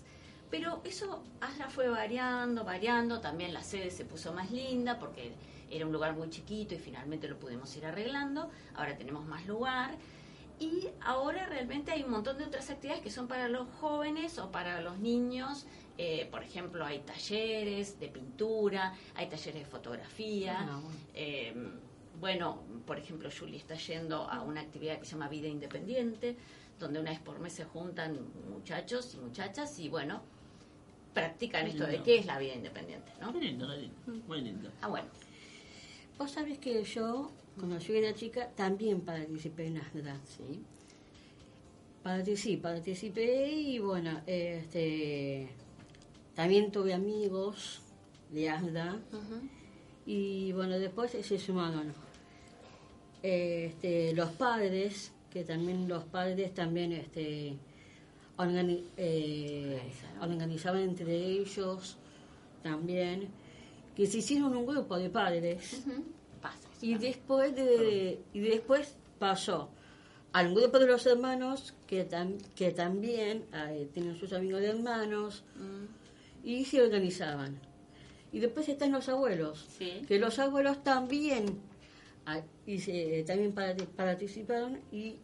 [0.50, 5.32] Pero eso Asla fue variando, variando, también la sede se puso más linda porque
[5.70, 9.94] era un lugar muy chiquito y finalmente lo pudimos ir arreglando, ahora tenemos más lugar.
[10.58, 14.50] Y ahora realmente hay un montón de otras actividades que son para los jóvenes o
[14.50, 15.66] para los niños.
[15.98, 20.58] Eh, por ejemplo, hay talleres de pintura, hay talleres de fotografía.
[20.60, 20.98] Ah, bueno.
[21.14, 21.54] Eh,
[22.20, 26.36] bueno, por ejemplo, Julie está yendo a una actividad que se llama Vida Independiente,
[26.78, 30.22] donde una vez por mes se juntan muchachos y muchachas y, bueno,
[31.12, 33.32] practican esto de qué es la vida independiente, ¿no?
[33.32, 33.94] qué lindo, lindo.
[34.26, 34.70] Muy lindo.
[34.80, 35.06] Ah, bueno.
[36.18, 40.16] Vos sabés que yo, cuando yo era chica, también participé en ASDA.
[40.26, 40.60] Sí.
[42.02, 45.48] Participé, participé y bueno, este,
[46.34, 47.80] también tuve amigos
[48.30, 48.98] de ASDA
[50.04, 51.94] y bueno, después se sumaron
[53.22, 57.56] este, los padres, que también los padres también este,
[58.36, 59.80] organi- eh,
[60.20, 61.96] organizaban entre ellos
[62.62, 63.28] también,
[63.96, 65.84] que se hicieron un grupo de padres.
[66.84, 67.12] Y también.
[67.12, 69.70] después de y después pasó
[70.32, 75.44] al grupo de los hermanos que, tam- que también eh, tienen sus amigos de hermanos
[75.56, 77.58] Mm, y se organizaban.
[78.32, 80.02] Y después están los abuelos, Sí.
[80.08, 81.46] que los abuelos también,
[82.26, 85.16] ah, y se- también parati- participaron y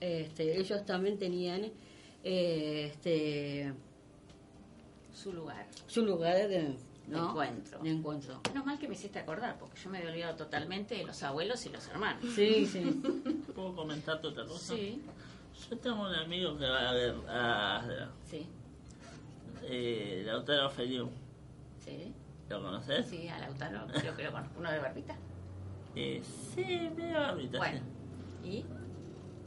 [0.00, 1.70] este, ellos también tenían
[2.24, 3.72] eh, este,
[5.14, 5.66] Su lugar.
[5.86, 6.74] su lugar de,
[7.08, 7.30] ¿no?
[7.30, 7.78] encuentro.
[7.80, 8.40] de encuentro.
[8.48, 11.64] Menos mal que me hiciste acordar, porque yo me había olvidado totalmente de los abuelos
[11.66, 12.22] y los hermanos.
[12.34, 12.80] Sí, sí.
[13.54, 14.74] ¿Puedo comentarte otra cosa?
[14.74, 15.02] Sí,
[15.70, 18.46] Yo tengo un amigo que va a ver a sí,
[19.64, 21.08] eh, Lautaro Feliu.
[21.84, 22.12] sí.
[22.48, 23.04] ¿Lo conoces?
[23.06, 24.54] Sí, a Lautaro, creo que lo conozco.
[24.58, 25.14] Uno de Barbita.
[25.94, 26.22] Eh,
[26.54, 26.64] sí,
[26.96, 27.80] medio ahorita, Bueno,
[28.42, 28.62] ¿y?
[28.62, 28.66] sí.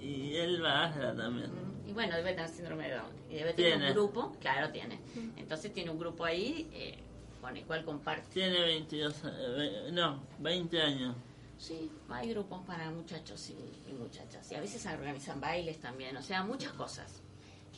[0.06, 1.50] Y él va a Asla también.
[1.50, 3.10] Mm, Y bueno, debe tener síndrome de Down.
[3.30, 3.88] Y debe tener Tiene.
[3.88, 5.00] un grupo, claro, tiene.
[5.36, 7.00] Entonces tiene un grupo ahí eh,
[7.42, 8.28] con el cual comparte.
[8.32, 11.16] Tiene 22, eh, no, 20 años.
[11.58, 14.52] Sí, hay grupos para muchachos y, y muchachas.
[14.52, 17.22] Y a veces organizan bailes también, o sea, muchas cosas.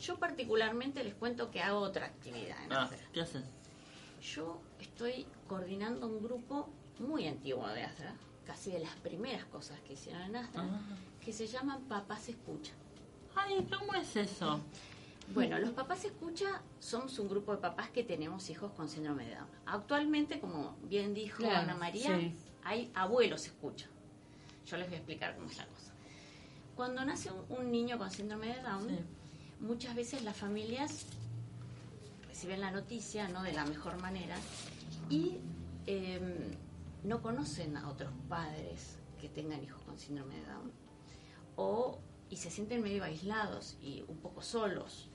[0.00, 2.90] Yo particularmente les cuento que hago otra actividad en Ah.
[3.12, 3.44] ¿qué haces?
[4.22, 8.14] Yo estoy coordinando un grupo muy antiguo de Astra,
[8.46, 10.80] casi de las primeras cosas que hicieron en Astra, Ah.
[11.22, 12.72] que se llaman Papás Escucha.
[13.36, 14.60] Ay, ¿cómo es eso?
[15.32, 19.34] Bueno, los papás escucha somos un grupo de papás que tenemos hijos con síndrome de
[19.34, 19.48] Down.
[19.66, 22.34] Actualmente, como bien dijo Claro, Ana María, sí.
[22.62, 23.86] hay abuelos escucha.
[24.66, 25.92] Yo les voy a explicar cómo es la cosa.
[26.76, 28.98] Cuando nace un, un niño con síndrome de Down, Sí.
[29.60, 31.06] muchas veces las familias
[32.28, 34.36] reciben la noticia no de la mejor manera
[35.08, 35.38] y
[35.86, 36.56] eh,
[37.02, 40.72] no conocen a otros padres que tengan hijos con síndrome de Down
[41.56, 41.98] o
[42.30, 45.08] y se sienten medio aislados y un poco solos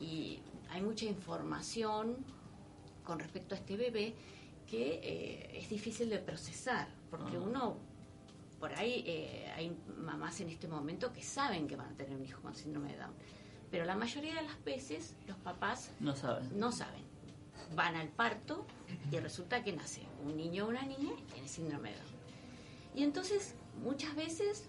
[0.00, 0.38] y
[0.70, 2.16] hay mucha información
[3.04, 4.14] con respecto a este bebé
[4.66, 7.40] que eh, es difícil de procesar porque Ah.
[7.40, 7.76] uno
[8.58, 12.24] por ahí eh, hay mamás en este momento que saben que van a tener un
[12.24, 13.14] hijo con síndrome de Down
[13.70, 16.50] pero la mayoría de las veces los papás No sabes.
[16.52, 17.04] no saben
[17.74, 18.66] van al parto
[19.10, 22.16] y resulta que nace un niño o una niña y tiene síndrome de Down
[22.96, 24.64] y entonces muchas veces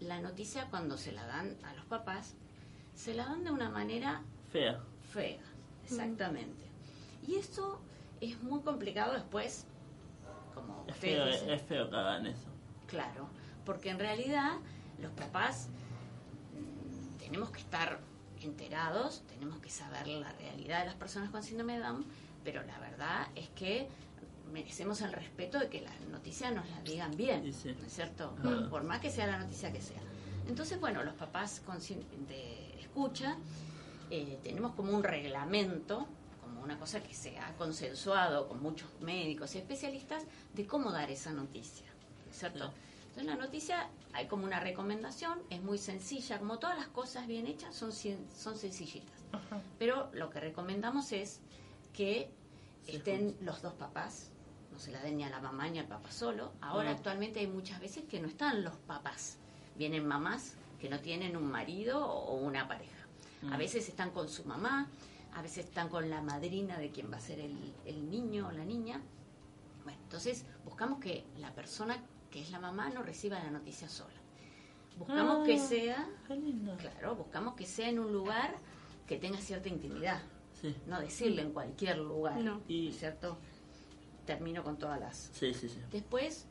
[0.00, 2.34] la noticia cuando se la dan a los papás
[2.94, 4.80] se la dan de una manera Fea.
[5.12, 5.38] fea,
[5.84, 6.66] exactamente.
[7.26, 7.80] Y esto
[8.20, 9.66] es muy complicado después,
[10.54, 11.50] como Es ustedes feo, dicen.
[11.50, 12.48] es feo que hagan eso.
[12.86, 13.28] Claro,
[13.64, 14.52] porque en realidad
[15.00, 15.68] los papás
[16.54, 18.00] mm, tenemos que estar
[18.40, 22.06] enterados, tenemos que saber la realidad de las personas con síndrome de Down,
[22.44, 23.88] pero la verdad es que
[24.52, 27.74] merecemos el respeto de que la noticia nos la digan bien, sí.
[27.78, 28.34] ¿no es cierto?
[28.70, 30.00] Por más que sea la noticia que sea.
[30.46, 33.36] Entonces, bueno, los papás con de escucha
[34.10, 36.06] eh, tenemos como un reglamento,
[36.40, 41.10] como una cosa que se ha consensuado con muchos médicos y especialistas de cómo dar
[41.10, 41.86] esa noticia,
[42.26, 42.72] ¿no es ¿cierto?
[43.08, 47.46] Entonces la noticia hay como una recomendación, es muy sencilla, como todas las cosas bien
[47.46, 49.16] hechas son, son sencillitas.
[49.32, 49.60] Ajá.
[49.78, 51.40] Pero lo que recomendamos es
[51.92, 52.30] que
[52.84, 54.30] Se estén los dos papás,
[54.72, 56.52] no se la den ni a la mamá ni al papá solo.
[56.60, 56.94] Ahora Ah.
[56.94, 59.36] actualmente hay muchas veces que no están los papás,
[59.76, 62.97] vienen mamás que no tienen un marido o una pareja.
[63.42, 63.58] A Mm.
[63.58, 64.88] veces están con su mamá,
[65.34, 68.52] a veces están con la madrina de quien va a ser el, el niño o
[68.52, 69.00] la niña.
[69.84, 74.14] Bueno, entonces buscamos que la persona que es la mamá no reciba la noticia sola.
[74.98, 75.46] Buscamos Ah.
[75.46, 76.76] que sea, Qué lindo.
[76.76, 78.56] claro, buscamos que sea en un lugar
[79.06, 80.20] que tenga cierta intimidad,
[80.60, 82.60] Sí, no decirle en cualquier lugar, No.
[82.66, 83.38] Y- ¿cierto?
[84.26, 85.30] Termino con todas las.
[85.32, 85.80] sí, sí, sí.
[85.92, 86.46] Después,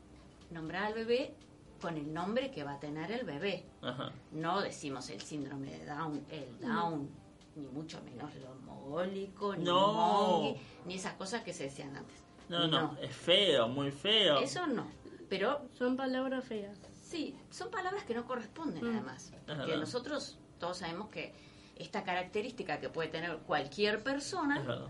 [0.50, 1.34] nombrar al bebé
[1.80, 3.64] con el nombre que va a tener el bebé.
[3.82, 4.12] Ajá.
[4.32, 7.08] No decimos el síndrome de Down, el Down,
[7.56, 9.92] ni mucho menos lo mogólico, ni No.
[9.92, 12.16] mongi, ni esas cosas que se decían antes.
[12.48, 14.38] No, no, es feo, muy feo.
[14.38, 14.86] Eso no.
[15.28, 16.78] Pero Son palabras feas.
[17.02, 18.90] sí, son palabras que no corresponden Mm.
[18.96, 19.32] además.
[19.46, 19.76] Porque verdad.
[19.80, 21.34] nosotros todos sabemos que
[21.76, 24.88] esta característica que puede tener cualquier persona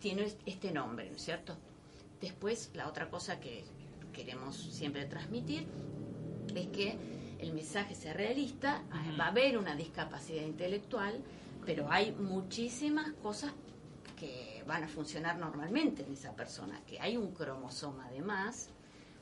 [0.00, 1.56] tiene este nombre, ¿no es cierto?
[2.20, 3.64] Después, la otra cosa que
[4.14, 5.66] queremos siempre transmitir
[6.54, 6.96] es que
[7.38, 9.18] el mensaje sea realista, Ujú.
[9.20, 11.20] va a haber una discapacidad intelectual,
[11.66, 13.52] pero hay muchísimas cosas
[14.18, 18.70] que van a funcionar normalmente en esa persona, que hay un cromosoma de más,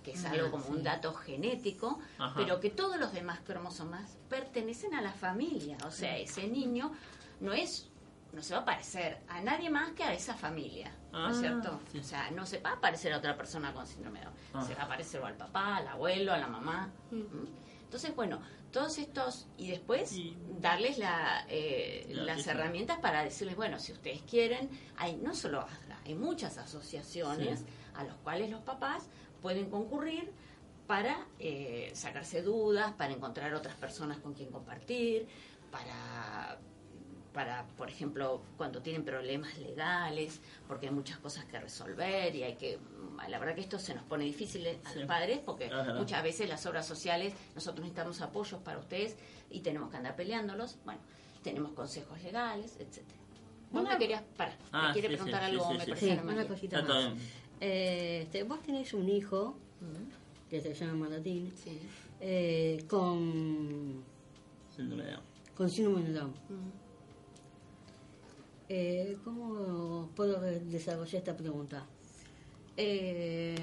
[0.05, 2.35] que es Ah, algo como un dato genético, Ajá.
[2.37, 6.93] pero que todos los demás cromosomas pertenecen a la familia, o sea, ese niño
[7.41, 7.89] no es
[8.33, 11.41] no se va a parecer a nadie más que a esa familia, ¿no es Ah,
[11.41, 11.81] cierto?
[11.93, 11.99] sí.
[11.99, 14.63] O sea, no se va a parecer a otra persona con síndrome de Down, Ah.
[14.67, 16.91] se va a parecer o al papá, al abuelo, a la mamá.
[17.11, 17.17] Mm.
[17.17, 17.29] ¿m?
[17.85, 23.55] Entonces, bueno, todos estos, y después Y- darles la, eh, La las herramientas para decirles,
[23.55, 27.67] bueno, si ustedes quieren, hay no solo ASDA, hay muchas asociaciones Sí.
[27.95, 29.11] a los cuales los papás
[29.43, 30.33] pueden concurrir
[30.87, 35.29] para eh, sacarse dudas, para encontrar otras personas con quien compartir,
[35.71, 36.59] para,
[37.33, 42.55] para, por ejemplo, cuando tienen problemas legales, porque hay muchas cosas que resolver y hay
[42.57, 42.79] que...
[43.29, 44.99] La verdad que esto se nos pone difícil a Sí.
[45.01, 45.95] los padres porque Ajá.
[45.95, 49.17] muchas veces las obras sociales, nosotros necesitamos apoyos para ustedes
[49.51, 50.77] y tenemos que andar peleándolos.
[50.85, 51.01] Bueno,
[51.43, 53.19] tenemos consejos legales, etcétera.
[53.71, 55.91] Vos Una- me querías, para, Ah, me quiere sí, preguntar sí, algo, sí, me sí,
[55.91, 57.13] parece una cosita más.
[57.61, 59.57] Eh, este, vos tenés un hijo
[60.51, 61.79] que se llama Martín Sí.
[62.21, 64.05] eh, con,
[64.77, 65.23] Síndrome de Down.
[65.57, 66.35] con síndrome de Down.
[68.75, 71.85] Eh, ¿Cómo puedo desarrollar esta pregunta?
[72.79, 73.55] Eh,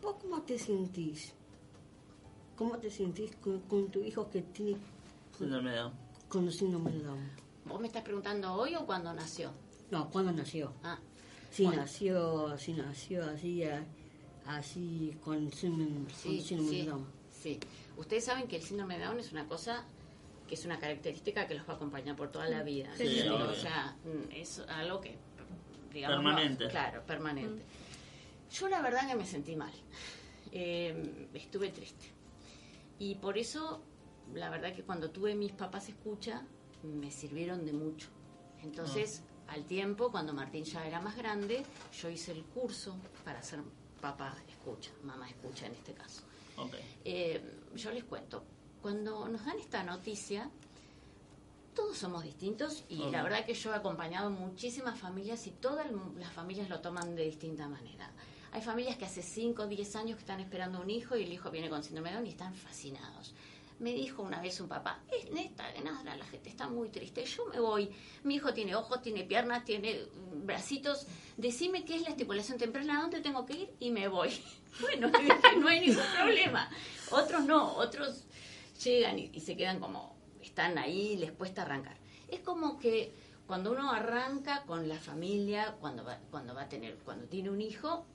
[0.00, 1.34] ¿Vos cómo te sentís?
[2.56, 4.78] ¿Cómo te sentís con, con tu hijo que tiene
[5.36, 5.92] Síndrome de Down.
[6.30, 7.30] con síndrome de Down?
[7.66, 9.50] ¿Vos me estás preguntando hoy o cuando nació?
[9.90, 10.72] No, ¿cuándo nació?
[10.82, 10.98] Ah,
[11.50, 11.82] Si Bueno.
[11.82, 13.62] nació, si nació así,
[14.46, 17.06] así con síndrome, con sí, síndrome sí, de Down.
[17.42, 17.60] sí.
[17.98, 19.84] Ustedes saben que el síndrome de Down es una cosa
[20.50, 22.90] que es una característica que los va a acompañar por toda la vida.
[23.48, 25.16] O sea, mm, es algo que,
[25.92, 26.66] digamos, no- Permanente.
[26.68, 27.62] claro, permanente.
[28.50, 29.72] Yo la verdad que me sentí mal.
[30.50, 32.06] Eh, estuve triste.
[32.98, 33.80] Y por eso,
[34.34, 36.42] la verdad que cuando tuve mis papás escucha,
[36.82, 38.08] me sirvieron de mucho.
[38.64, 41.62] Entonces, al tiempo, cuando Martín ya era más grande,
[42.02, 43.60] yo hice el curso para ser
[44.00, 46.22] papá escucha, mamá escucha en este caso.
[46.56, 46.74] Ok.
[47.04, 47.40] Eh,
[47.76, 48.42] yo les cuento,
[48.82, 50.50] cuando nos dan esta noticia,
[51.74, 55.86] todos somos distintos y la verdad que yo he acompañado muchísimas familias y todas
[56.18, 58.10] las familias lo toman de distinta manera.
[58.52, 61.32] Hay familias que hace 5 o 10 años que están esperando un hijo y el
[61.32, 63.32] hijo viene con síndrome de Down y están fascinados.
[63.78, 67.24] Me dijo una vez un papá, en esta en Asdra la gente está muy triste,
[67.24, 67.88] yo me voy,
[68.24, 70.04] mi hijo tiene ojos, tiene piernas, tiene
[70.44, 71.06] bracitos,
[71.38, 73.70] decime qué es la estipulación temprana, ¿a dónde tengo que ir?
[73.78, 74.30] Y me voy.
[74.80, 75.10] Bueno,
[75.58, 76.70] no hay ningún problema.
[77.10, 78.24] Otros no, otros
[78.82, 81.96] llegan y, y se quedan como, están ahí, les cuesta arrancar.
[82.28, 83.12] Es como que
[83.46, 87.60] cuando uno arranca con la familia, cuando va, cuando va a tener, cuando tiene un
[87.60, 88.06] hijo,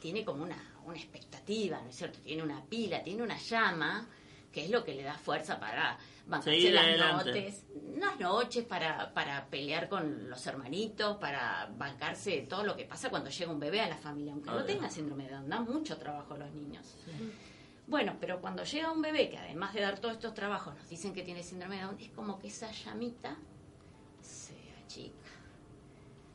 [0.00, 2.18] tiene como una, una expectativa, ¿no es cierto?
[2.20, 4.08] Tiene una pila, tiene una llama,
[4.50, 5.96] que es lo que le da fuerza para
[6.26, 7.30] bancarse las adelante.
[7.30, 7.64] noches,
[7.98, 13.30] las noches para, para pelear con los hermanitos, para bancarse todo lo que pasa cuando
[13.30, 16.34] llega un bebé a la familia, aunque no tenga síndrome de Down, da mucho trabajo
[16.34, 16.96] a los niños.
[17.86, 21.12] Bueno, pero cuando llega un bebé que además de dar todos estos trabajos nos dicen
[21.12, 23.36] que tiene síndrome de Down, es como que esa llamita
[24.22, 24.54] se
[24.84, 25.30] achica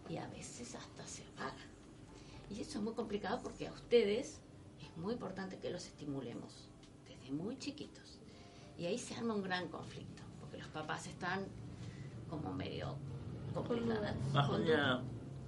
[0.09, 1.63] y a veces hasta se apaga.
[2.49, 4.41] Y eso es muy complicado porque a ustedes
[4.81, 6.69] es muy importante que los estimulemos
[7.07, 8.19] desde muy chiquitos.
[8.77, 11.45] Y ahí se arma un gran conflicto, porque los papás están
[12.29, 12.97] como medio
[13.53, 14.15] complicados.
[14.33, 15.03] Bajoneado.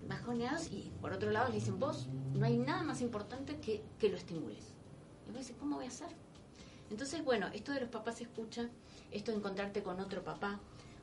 [0.08, 4.10] Bajoneados y por otro lado les dicen, vos no hay nada más importante que, que
[4.10, 4.74] lo estimules.
[5.60, 6.08] ¿Cómo voy a hacer?
[6.90, 8.70] Entonces, bueno, esto de los papás escucha,
[9.12, 10.60] esto de encontrarte con otro papá,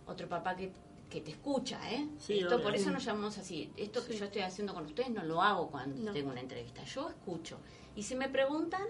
[0.06, 0.72] otro papá que,
[1.10, 2.08] que te escucha, ¿eh?
[2.18, 2.64] Sí, esto, obvio.
[2.64, 3.70] por eso nos llamamos así.
[3.76, 6.12] Esto que yo estoy haciendo con ustedes no lo hago cuando No.
[6.12, 6.82] tengo una entrevista.
[6.84, 7.58] Yo escucho.
[7.94, 8.82] Y si me preguntan,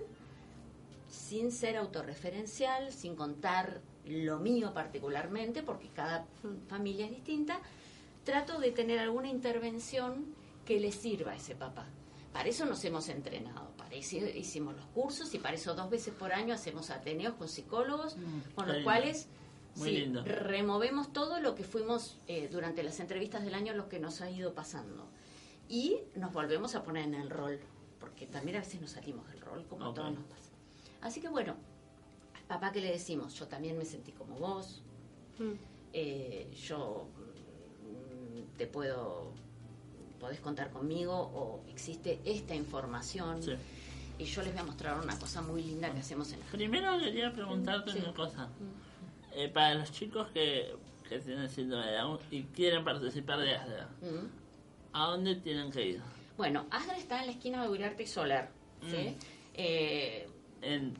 [1.09, 6.27] sin ser autorreferencial, sin contar lo mío particularmente, porque cada
[6.69, 7.61] familia es distinta,
[8.25, 10.27] trato de tener alguna intervención
[10.65, 11.87] que le sirva a ese papá.
[12.33, 16.55] Para eso nos hemos entrenado, hicimos los cursos y para eso dos veces por año
[16.55, 18.85] hacemos ateneos con psicólogos, con qué los lindo.
[18.85, 19.29] cuales
[19.75, 24.21] sí, removemos todo lo que fuimos eh, durante las entrevistas del año, lo que nos
[24.21, 25.07] ha ido pasando.
[25.69, 27.59] Y nos volvemos a poner en el rol,
[27.99, 29.95] porque también a veces nos salimos del rol, como a Ok.
[29.97, 30.51] todos nos pasa.
[31.01, 31.55] Así que bueno,
[32.35, 34.83] al papá que le decimos, yo también me sentí como vos,
[35.39, 35.53] Mm.
[35.93, 37.07] eh, yo
[37.83, 39.33] mm, te puedo,
[40.21, 43.43] podés contar conmigo o existe esta información.
[43.43, 43.53] Sí.
[44.19, 46.99] Y yo les voy a mostrar una cosa muy linda que hacemos en la Primero
[46.99, 47.99] quería preguntarte Sí.
[47.99, 48.49] una cosa.
[49.33, 50.75] Eh, para los chicos que,
[51.09, 54.27] que tienen síndrome de Down y quieren participar de ASDA, Mm.
[54.93, 56.01] ¿a dónde tienen que ir?
[56.37, 58.51] Bueno, Asdra está en la esquina de Uriarte y Solar.
[58.89, 58.97] ¿sí?
[58.97, 59.17] Mm.
[59.55, 60.29] Eh,
[60.63, 60.95] En,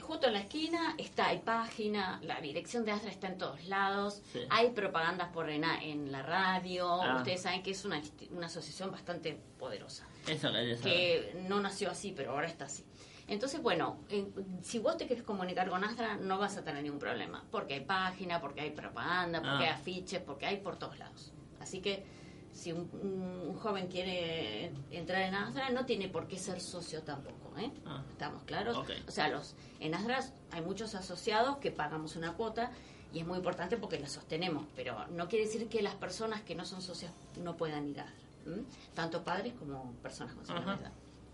[0.00, 4.22] justo en la esquina está, hay página, la dirección de Asdra está en todos lados,
[4.32, 4.40] Sí.
[4.50, 7.16] hay propagandas por en, en la radio, Ah.
[7.18, 10.50] ustedes saben que es una, una asociación bastante poderosa, eso
[10.82, 12.84] que no nació así, pero ahora está así.
[13.28, 14.32] Entonces, bueno, en-
[14.62, 17.80] si vos te querés comunicar con Asdra, no vas a tener ningún problema, porque hay
[17.84, 19.74] página, porque hay propaganda, porque Ah.
[19.74, 21.32] hay afiches, porque hay por todos lados.
[21.60, 22.04] Así que
[22.52, 27.56] si un, un- joven quiere entrar en Asdra, no tiene por qué ser socio tampoco,
[27.58, 27.70] ¿eh?
[27.86, 28.02] Ah.
[28.10, 28.76] ¿Estamos claros?
[29.06, 32.70] O sea, los en Asdra hay muchos asociados que pagamos una cuota
[33.12, 36.54] y es muy importante porque la sostenemos, pero no quiere decir que las personas que
[36.54, 38.62] no son socias no puedan ir a Asdra,
[38.94, 40.80] tanto padres como personas con Down.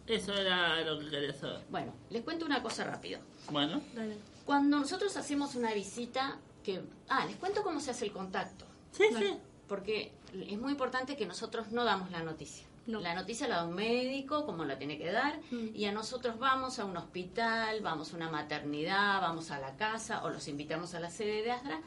[0.06, 1.60] Eso era lo que quería saber.
[1.70, 3.20] Bueno, les cuento una cosa rápido.
[3.50, 4.16] Bueno, Dale.
[4.46, 6.80] Cuando nosotros hacemos una visita, que...
[7.10, 8.64] Ah, les cuento cómo se hace el contacto.
[8.92, 9.36] sí, sí.
[9.68, 12.66] Porque es muy importante que nosotros no damos la noticia.
[12.86, 13.00] No.
[13.00, 15.74] La noticia la da un médico, como la tiene que dar, Mm.
[15.74, 20.24] y a nosotros vamos a un hospital, vamos a una maternidad, vamos a la casa,
[20.24, 21.80] o los invitamos a la sede de Astra,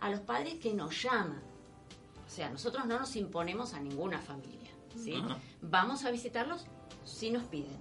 [0.00, 1.42] a los padres que nos llaman.
[2.26, 5.14] O sea, nosotros no nos imponemos a ninguna familia, ¿sí?
[5.14, 5.36] Ajá.
[5.62, 6.64] Vamos a visitarlos
[7.04, 7.76] si nos piden.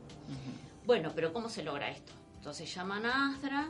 [0.86, 2.14] Bueno, pero ¿cómo se logra esto?
[2.38, 3.70] Entonces llaman a Astra,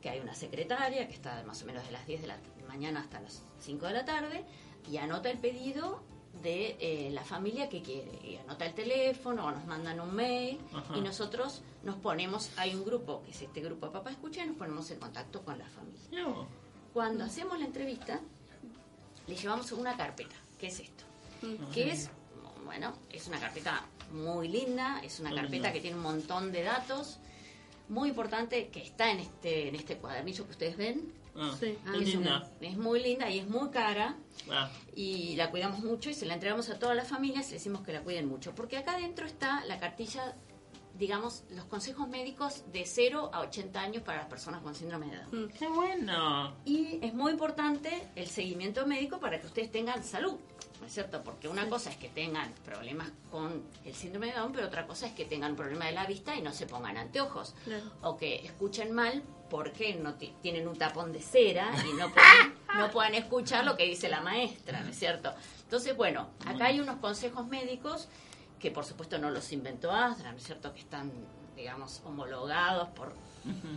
[0.00, 3.00] que hay una secretaria que está más o menos de las 10 de la mañana
[3.00, 4.44] hasta las 5 de la tarde,
[4.90, 6.02] y anota el pedido
[6.42, 8.12] de eh, la familia que quiere.
[8.24, 10.96] Y anota el teléfono o nos mandan un mail Ajá.
[10.96, 14.46] y nosotros nos ponemos, hay un grupo, que es este grupo de Papá Escucha, y
[14.48, 16.24] nos ponemos en contacto con la familia.
[16.26, 16.46] Vos.
[16.94, 18.20] Cuando hacemos la entrevista,
[19.26, 21.04] le llevamos una carpeta, que es esto,
[21.42, 21.72] Mm.
[21.72, 22.10] que es,
[22.64, 25.72] bueno, es una carpeta muy linda, es una Muy carpeta linda.
[25.72, 27.18] que tiene un montón de datos,
[27.88, 31.12] muy importante que está en este, en este cuadernillo que ustedes ven.
[31.36, 31.78] Ah, Sí.
[31.94, 32.50] Es, linda.
[32.60, 34.16] es muy linda y es muy cara
[34.50, 37.54] Ah, y la cuidamos mucho y se la entregamos a todas las familias y le
[37.58, 38.54] decimos que la cuiden mucho.
[38.54, 40.34] Porque acá adentro está la cartilla,
[41.00, 45.16] digamos, los consejos médicos de 0 a 80 años para las personas con síndrome de
[45.16, 45.44] Down.
[45.46, 45.48] Mm.
[45.58, 46.54] qué bueno.
[46.66, 50.34] Y es muy importante el seguimiento médico para que ustedes tengan salud,
[50.78, 51.22] ¿no es cierto?
[51.24, 55.06] Porque una cosa es que tengan problemas con el síndrome de Down, pero otra cosa
[55.06, 57.54] es que tengan un problema de la vista y no se pongan anteojos.
[58.02, 62.54] O que escuchen mal porque no ti- tienen un tapón de cera y no puedan,
[62.76, 65.32] no puedan escuchar lo que dice la maestra, ¿no es cierto?
[65.64, 68.06] Entonces, bueno, acá hay unos consejos médicos
[68.60, 70.72] que por supuesto no los inventó Astra, ¿no es cierto?
[70.74, 71.10] Que están,
[71.56, 73.12] digamos, homologados por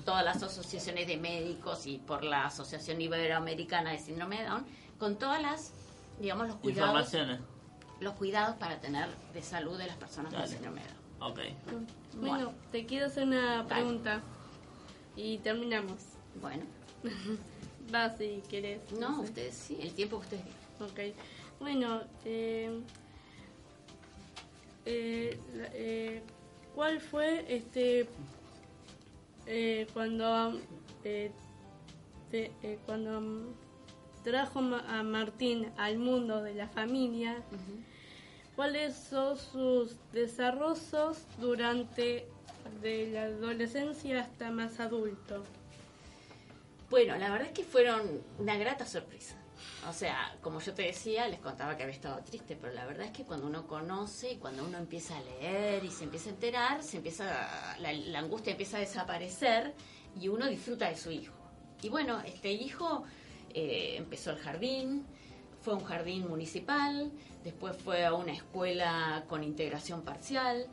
[0.04, 4.66] todas las asociaciones de médicos y por la Asociación Iberoamericana de Síndrome de Down,
[5.00, 5.72] con todas las,
[6.20, 7.40] digamos, los cuidados, Informaciones.
[8.02, 11.32] los cuidados para tener de salud de las personas con síndrome de Down.
[11.32, 11.40] Ok.
[11.66, 11.88] Bueno,
[12.36, 12.54] Bueno.
[12.74, 13.70] te quiero hacer una Dale.
[13.70, 14.22] pregunta.
[15.16, 16.00] Y terminamos.
[16.42, 16.64] Bueno,
[17.94, 18.82] Va si querés.
[19.00, 19.24] no, sé.
[19.30, 20.44] ustedes sí, el tiempo que ustedes
[20.82, 21.16] Ok.
[21.62, 22.82] Bueno, eh,
[24.86, 25.38] eh,
[25.74, 26.22] eh,
[26.76, 28.08] ¿cuál fue este
[29.46, 30.60] eh, cuando
[31.04, 31.32] eh,
[32.32, 33.54] te- eh, cuando
[34.24, 37.42] trajo a Martín al mundo de la familia?
[38.56, 42.28] ¿Cuáles son sus desarrollos durante
[42.82, 45.44] de la adolescencia hasta más adulto?
[46.90, 49.36] Bueno, la verdad es que fueron una grata sorpresa.
[49.90, 53.08] O sea, como yo te decía, les contaba que había estado triste, pero la verdad
[53.08, 56.34] es que cuando uno conoce y cuando uno empieza a leer y se empieza a
[56.34, 59.74] enterar, se empieza la, la angustia empieza a desaparecer
[60.20, 61.34] y uno disfruta de su hijo.
[61.82, 63.04] Y bueno, este hijo
[63.54, 65.06] eh, empezó el jardín,
[65.62, 67.12] fue un jardín municipal,
[67.44, 70.68] después fue a una escuela con integración parcial,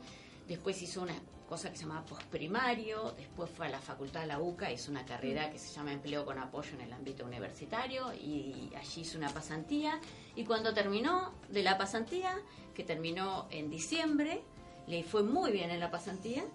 [0.47, 1.15] después hizo una
[1.51, 5.05] cosa que se llamaba postprimario, después fue a la facultad de la UCA, hizo una
[5.05, 9.27] carrera que se llama empleo con apoyo en el ámbito universitario y allí hizo una
[9.27, 9.99] pasantía
[10.33, 12.33] y cuando terminó de la pasantía,
[12.73, 14.41] que terminó en diciembre,
[14.87, 16.45] le fue muy bien en la pasantía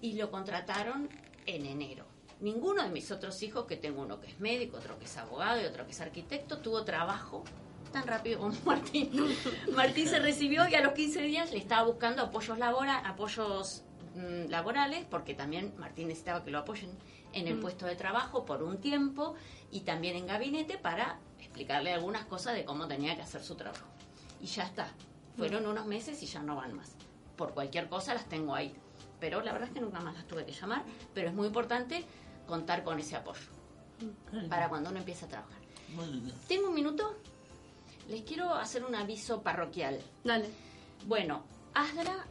[0.00, 1.08] y lo contrataron
[1.46, 2.06] en enero.
[2.38, 5.60] Ninguno de mis otros hijos, que tengo uno que es médico, otro que es abogado
[5.60, 7.42] y otro que es arquitecto, tuvo trabajo
[7.90, 9.10] tan rápido como Martín.
[9.74, 13.82] Martín se recibió y a los 15 días le estaba buscando apoyos, labora, apoyos
[14.14, 16.90] mm, laborales, porque también Martín necesitaba que lo apoyen
[17.32, 19.34] en el puesto de trabajo por un tiempo
[19.70, 23.86] y también en gabinete para explicarle algunas cosas de cómo tenía que hacer su trabajo.
[24.40, 24.88] Y ya está.
[25.36, 26.94] Fueron unos meses y ya no van más.
[27.36, 28.72] Por cualquier cosa las tengo ahí.
[29.18, 30.84] Pero la verdad es que nunca más las tuve que llamar.
[31.12, 32.04] Pero es muy importante
[32.46, 33.40] contar con ese apoyo
[34.48, 35.58] para cuando uno empieza a trabajar.
[36.48, 37.16] ¿Tengo un minuto?
[38.08, 40.00] Les quiero hacer un aviso parroquial.
[40.24, 40.48] Dale.
[41.06, 41.42] Bueno,
[41.74, 42.26] Asdra,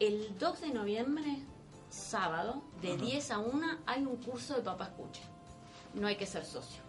[0.00, 1.38] el 2 de noviembre,
[1.90, 3.04] sábado, de Ajá.
[3.04, 5.22] 10 a 1, hay un curso de Papá Escucha.
[5.94, 6.82] No hay que ser socio.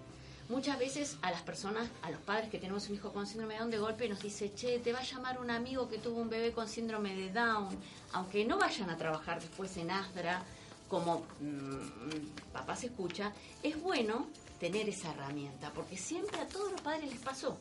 [0.49, 3.59] Muchas veces a las personas, a los padres que tenemos un hijo con síndrome de
[3.59, 6.29] Down, de golpe nos dice, che, te va a llamar un amigo que tuvo un
[6.29, 7.67] bebé con síndrome de Down.
[8.13, 10.43] Aunque no vayan a trabajar después en Asdra,
[10.87, 14.27] como mm, papá se escucha, es bueno
[14.57, 17.57] tener esa herramienta, porque siempre a todos los padres les pasó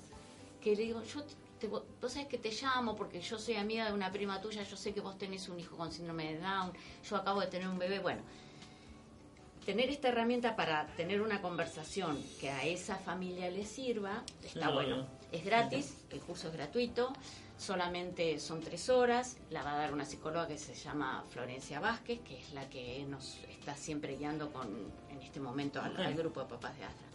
[0.66, 1.22] que le digo, yo
[1.58, 4.76] te, vos sabés que te llamo porque yo soy amiga de una prima tuya, yo
[4.76, 6.72] sé que vos tenés un hijo con síndrome de Down,
[7.08, 8.22] yo acabo de tener un bebé, bueno,
[9.64, 15.06] tener esta herramienta para tener una conversación que a esa familia le sirva, está bueno.
[15.32, 17.12] Es gratis, el curso es gratuito,
[17.58, 22.20] solamente son tres horas, la va a dar una psicóloga que se llama Florencia Vázquez,
[22.20, 24.68] que es la que nos está siempre guiando con,
[25.10, 27.05] en este momento al, al grupo de papás de Astra.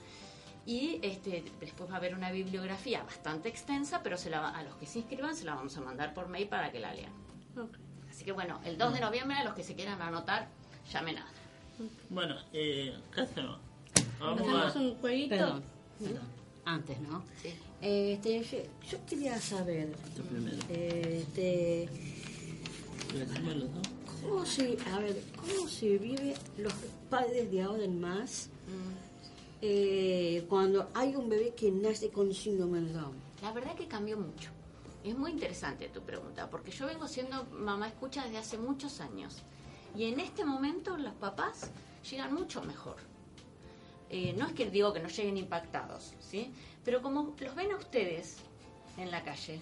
[0.65, 4.63] Y este, después va a haber una bibliografía bastante extensa, pero se la va- a
[4.63, 7.11] los que se inscriban se la vamos a mandar por mail para que la lean.
[8.09, 10.47] Así que bueno, el 2 de noviembre, los que se quieran anotar,
[10.93, 11.25] llamen a.
[12.09, 13.57] Bueno, eh, ¿qué hacemos?
[14.19, 14.79] Vamos Hacemos a...
[14.79, 15.29] un jueguito.
[15.35, 15.63] Perdón,
[15.99, 16.23] perdón.
[16.63, 17.23] Antes, ¿no?
[17.41, 17.49] Sí.
[17.81, 18.57] Este, yo,
[18.91, 19.91] yo quería saber,
[20.29, 20.57] primero.
[20.69, 21.89] este.
[24.21, 26.73] ¿cómo se, a ver, cómo se vive los
[27.09, 29.00] padres de ahora en más Mm.
[29.61, 33.15] Eh, cuando hay un bebé que nace con síndrome de Down?
[33.41, 34.49] La verdad que cambió mucho.
[35.03, 39.41] Es muy interesante tu pregunta, porque yo vengo siendo mamá escucha desde hace muchos años.
[39.95, 41.71] Y en este momento los papás
[42.09, 42.97] llegan mucho mejor.
[44.09, 46.53] Eh, no es que digo que no lleguen impactados, ¿sí?
[46.83, 48.37] Pero como los ven a ustedes
[48.97, 49.59] en la calle,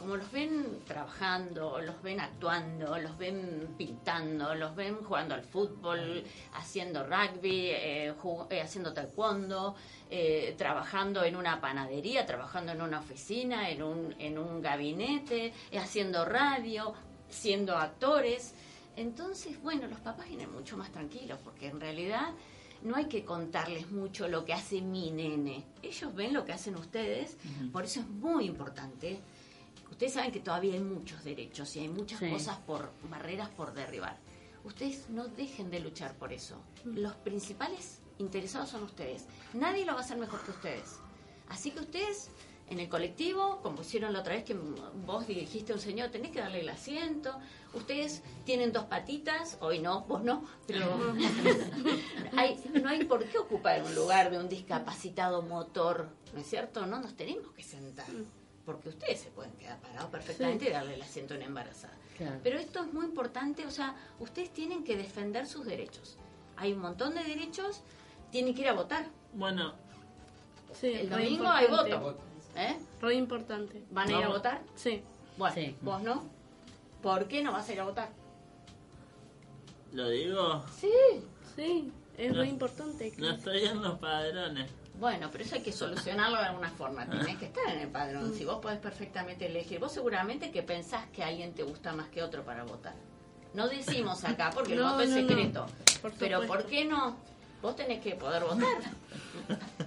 [0.00, 6.24] como los ven trabajando, los ven actuando, los ven pintando, los ven jugando al fútbol,
[6.54, 8.14] haciendo rugby, eh,
[8.48, 9.74] eh, haciendo taekwondo,
[10.10, 16.24] eh, trabajando en una panadería, trabajando en una oficina, en un, en un gabinete, haciendo
[16.24, 16.94] radio,
[17.28, 18.54] siendo actores.
[18.96, 22.30] Entonces, bueno, los papás vienen mucho más tranquilos porque en realidad
[22.80, 25.62] no hay que contarles mucho lo que hace mi nene.
[25.82, 27.36] Ellos ven lo que hacen ustedes,
[27.70, 29.20] por eso es muy importante.
[29.90, 32.30] Ustedes saben que todavía hay muchos derechos y hay muchas Sí.
[32.30, 34.16] cosas por barreras por derribar.
[34.64, 36.56] Ustedes no dejen de luchar por eso.
[36.84, 39.24] Los principales interesados son ustedes.
[39.54, 40.98] Nadie lo va a hacer mejor que ustedes.
[41.48, 42.30] Así que ustedes
[42.68, 46.30] en el colectivo, como hicieron la otra vez que vos dirigiste a un señor, tenés
[46.30, 47.36] que darle el asiento.
[47.74, 50.86] Ustedes tienen dos patitas, hoy no, vos no, pero
[52.36, 56.86] hay- no hay por qué ocupar un lugar de un discapacitado motor, ¿no es cierto?
[56.86, 58.06] No nos tenemos que sentar,
[58.72, 61.94] porque ustedes se pueden quedar parados perfectamente y darle el asiento a una embarazada.
[62.16, 62.38] Claro.
[62.42, 66.16] Pero esto es muy importante, o sea, ustedes tienen que defender sus derechos.
[66.56, 67.80] Hay un montón de derechos,
[68.30, 69.06] tienen que ir a votar.
[69.34, 69.74] Bueno,
[70.72, 72.16] Sí, El domingo hay voto.
[72.54, 72.76] ¿Eh?
[73.00, 73.82] Re importante.
[73.90, 74.62] ¿Van a ir a votar?
[74.76, 75.02] Sí.
[75.36, 75.76] Bueno, Sí.
[75.80, 76.22] vos no.
[77.02, 78.08] ¿Por qué no vas a ir a votar?
[79.92, 80.92] lo digo, Sí.
[81.56, 82.40] Sí, es No.
[82.42, 83.12] re importante.
[83.18, 84.70] no estoy en los padrones.
[85.00, 87.06] Bueno, pero eso hay que solucionarlo de alguna forma.
[87.08, 88.34] Tienes que estar en el padrón.
[88.34, 89.78] Si vos podés perfectamente elegir.
[89.80, 92.94] Vos seguramente que pensás que alguien te gusta más que otro para votar.
[93.54, 95.28] No decimos acá porque el No, voto es no, no.
[95.28, 95.66] secreto.
[96.02, 96.46] Por Pero.
[96.46, 97.16] ¿por qué no?
[97.62, 98.68] Vos tenés que poder votar.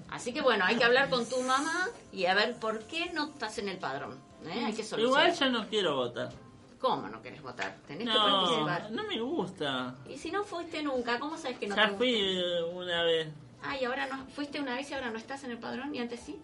[0.10, 3.26] Así que bueno, hay que hablar con tu mamá y a ver por qué no
[3.30, 4.18] estás en el padrón.
[4.46, 4.64] ¿eh?
[4.66, 5.28] Hay que solucionar.
[5.30, 6.30] Igual yo no quiero votar.
[6.80, 7.78] ¿Cómo no querés votar?
[7.88, 8.92] Tenés que No, participar.
[8.92, 9.96] no me gusta.
[10.10, 12.40] Y si no fuiste nunca, ¿cómo sabes que no Ya te fui gusta?
[12.42, 13.28] eh, una vez.
[13.64, 14.26] Ah, y ahora no.
[14.28, 16.40] Fuiste una vez y ahora no estás en el padrón y antes sí.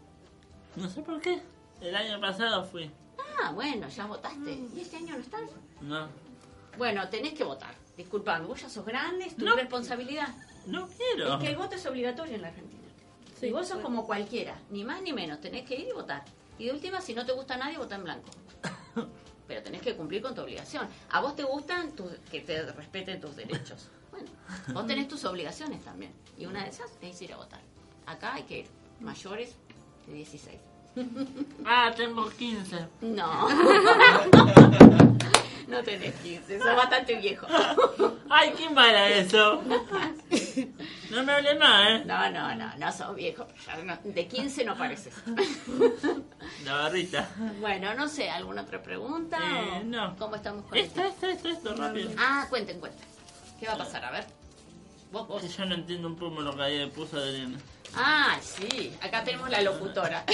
[0.76, 1.42] No sé por qué.
[1.82, 2.90] El año pasado fui.
[3.42, 4.52] Ah, bueno, ya votaste.
[4.76, 5.42] ¿Y este año no estás?
[5.82, 6.08] No.
[6.78, 7.74] Bueno, tenés que votar.
[7.98, 9.56] Disculpame, vos ya sos grande, es tu No.
[9.56, 10.30] responsabilidad.
[10.66, 11.34] No quiero.
[11.36, 12.82] Es que el voto es obligatorio en la Argentina.
[13.40, 13.84] Sí, y vos sos bueno.
[13.90, 15.40] como cualquiera, ni más ni menos.
[15.42, 16.24] Tenés que ir y votar.
[16.58, 18.30] Y de última, si no te gusta nadie, vota en blanco.
[19.48, 20.88] Pero tenés que cumplir con tu obligación.
[21.10, 23.90] A vos te gustan tu- que te respeten tus derechos.
[24.20, 24.32] Bueno,
[24.74, 26.12] vos tenés tus obligaciones también.
[26.38, 27.62] Y una de esas es ir a votar.
[28.06, 28.68] Acá hay que ir
[29.00, 29.56] mayores
[30.08, 30.60] de 16.
[31.66, 32.88] Ah, tengo 15.
[33.02, 33.48] No.
[35.68, 37.46] no tenés 15, sos bastante viejo.
[38.28, 39.62] Ay, ¿quién para eso?
[41.12, 42.04] No me hable más, ¿eh?
[42.06, 43.46] No, no, no, no sos viejo.
[44.04, 45.14] De 15 no pareces.
[46.66, 47.30] La barrita.
[47.60, 49.38] Bueno, no sé, ¿alguna otra pregunta?
[49.40, 50.16] Eh, no.
[50.18, 52.12] ¿Cómo estamos con Esto, esto, esto, esto, rápido.
[52.18, 53.19] Ah, cuenten, cuenten.
[53.60, 54.06] ¿Qué va a pasar?
[54.06, 54.26] A ver.
[55.12, 55.58] Vos, vos.
[55.58, 57.58] Yo no entiendo un poco lo que ahí puso Adriana.
[57.96, 58.94] Ah, sí.
[59.02, 60.24] Acá tenemos la locutora.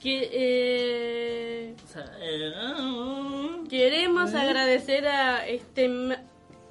[0.00, 1.74] Que, eh,
[2.22, 6.22] eh, ah, queremos agradecer a este, ma-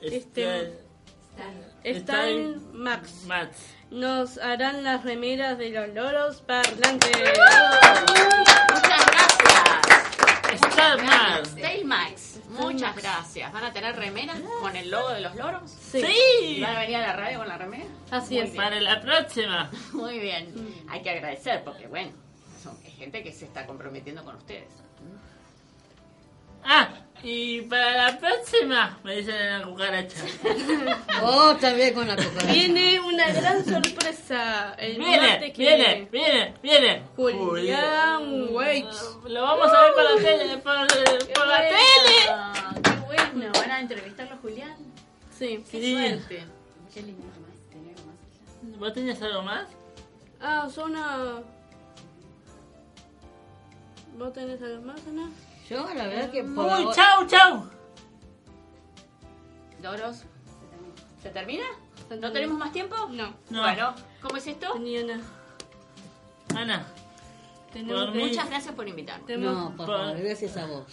[0.02, 0.74] este
[1.84, 3.26] está Stan Max.
[3.28, 3.58] Max.
[3.92, 7.12] Nos harán las remeras de los loros parlantes.
[7.12, 9.89] Muchas gracias.
[10.54, 11.50] Star Max.
[11.50, 12.40] Stay Max.
[12.50, 13.52] Muchas gracias.
[13.54, 15.70] ¿Van a tener remeras con el logo de los loros?
[15.72, 16.00] Sí.
[16.00, 16.62] ¿Y Sí.
[16.62, 17.86] van a venir a la radio con la remera?
[18.12, 18.52] Así Muy es.
[18.52, 18.64] bien.
[18.64, 19.70] Para la próxima.
[19.94, 20.54] Muy bien.
[20.90, 22.12] Hay que agradecer porque, bueno,
[22.62, 24.68] son gente que se está comprometiendo con ustedes.
[26.64, 26.90] Ah,
[27.24, 30.18] y para la próxima me dicen en la cucaracha.
[31.22, 32.46] Oh, también con la coca.
[32.52, 34.74] Viene una gran sorpresa.
[34.76, 37.04] El Viene, viene, viene, viene.
[37.18, 39.18] Julián Waits.
[39.28, 42.82] Lo vamos a ver por la tele, por, por la tele.
[42.84, 43.52] ¡Qué bueno!
[43.54, 44.76] ¿Van a entrevistarlo a Julián?
[45.38, 45.64] Sí.
[45.70, 45.94] ¡Qué Sí.
[45.98, 46.44] suerte!
[46.94, 48.80] Qué lindo más.
[48.80, 49.68] ¿Vos tenías algo más?
[50.42, 51.42] Ah, Zona.
[54.18, 55.30] ¿Vos tenés algo más, Ana?
[55.70, 57.70] Yo, la verdad que por Uy, chau, chau.
[59.82, 60.24] Doros,
[61.22, 61.64] ¿se termina?
[62.02, 62.34] ¿No termina.
[62.34, 62.96] tenemos más tiempo?
[63.12, 63.34] No.
[63.50, 63.62] No.
[63.62, 64.74] Bueno, ¿cómo es esto?
[64.74, 65.22] Tenía una.
[66.56, 66.86] Ana,
[67.72, 69.26] tenemos Por que, Muchas gracias por invitarme.
[69.28, 70.86] tenemos, No, Por- favor, gracias a vos.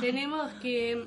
[0.00, 1.06] tenemos que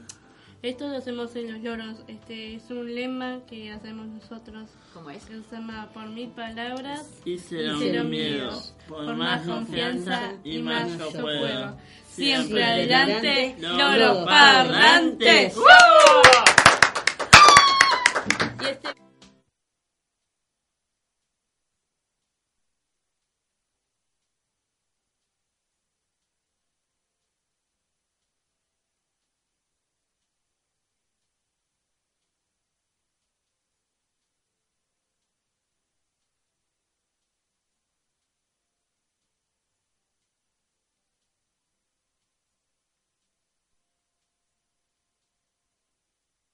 [0.64, 1.98] esto lo hacemos en los lloros.
[2.08, 4.70] Este es un lema que hacemos nosotros.
[4.94, 5.24] ¿Cómo es?
[5.26, 8.64] que se llama por mil palabras Y cero cero miedo, miedo.
[8.88, 11.76] por más confianza y más yo puedo.
[12.08, 15.54] Siempre Siempre adelante, adelante, loros loros parlantes.
[15.56, 16.63] parlantes.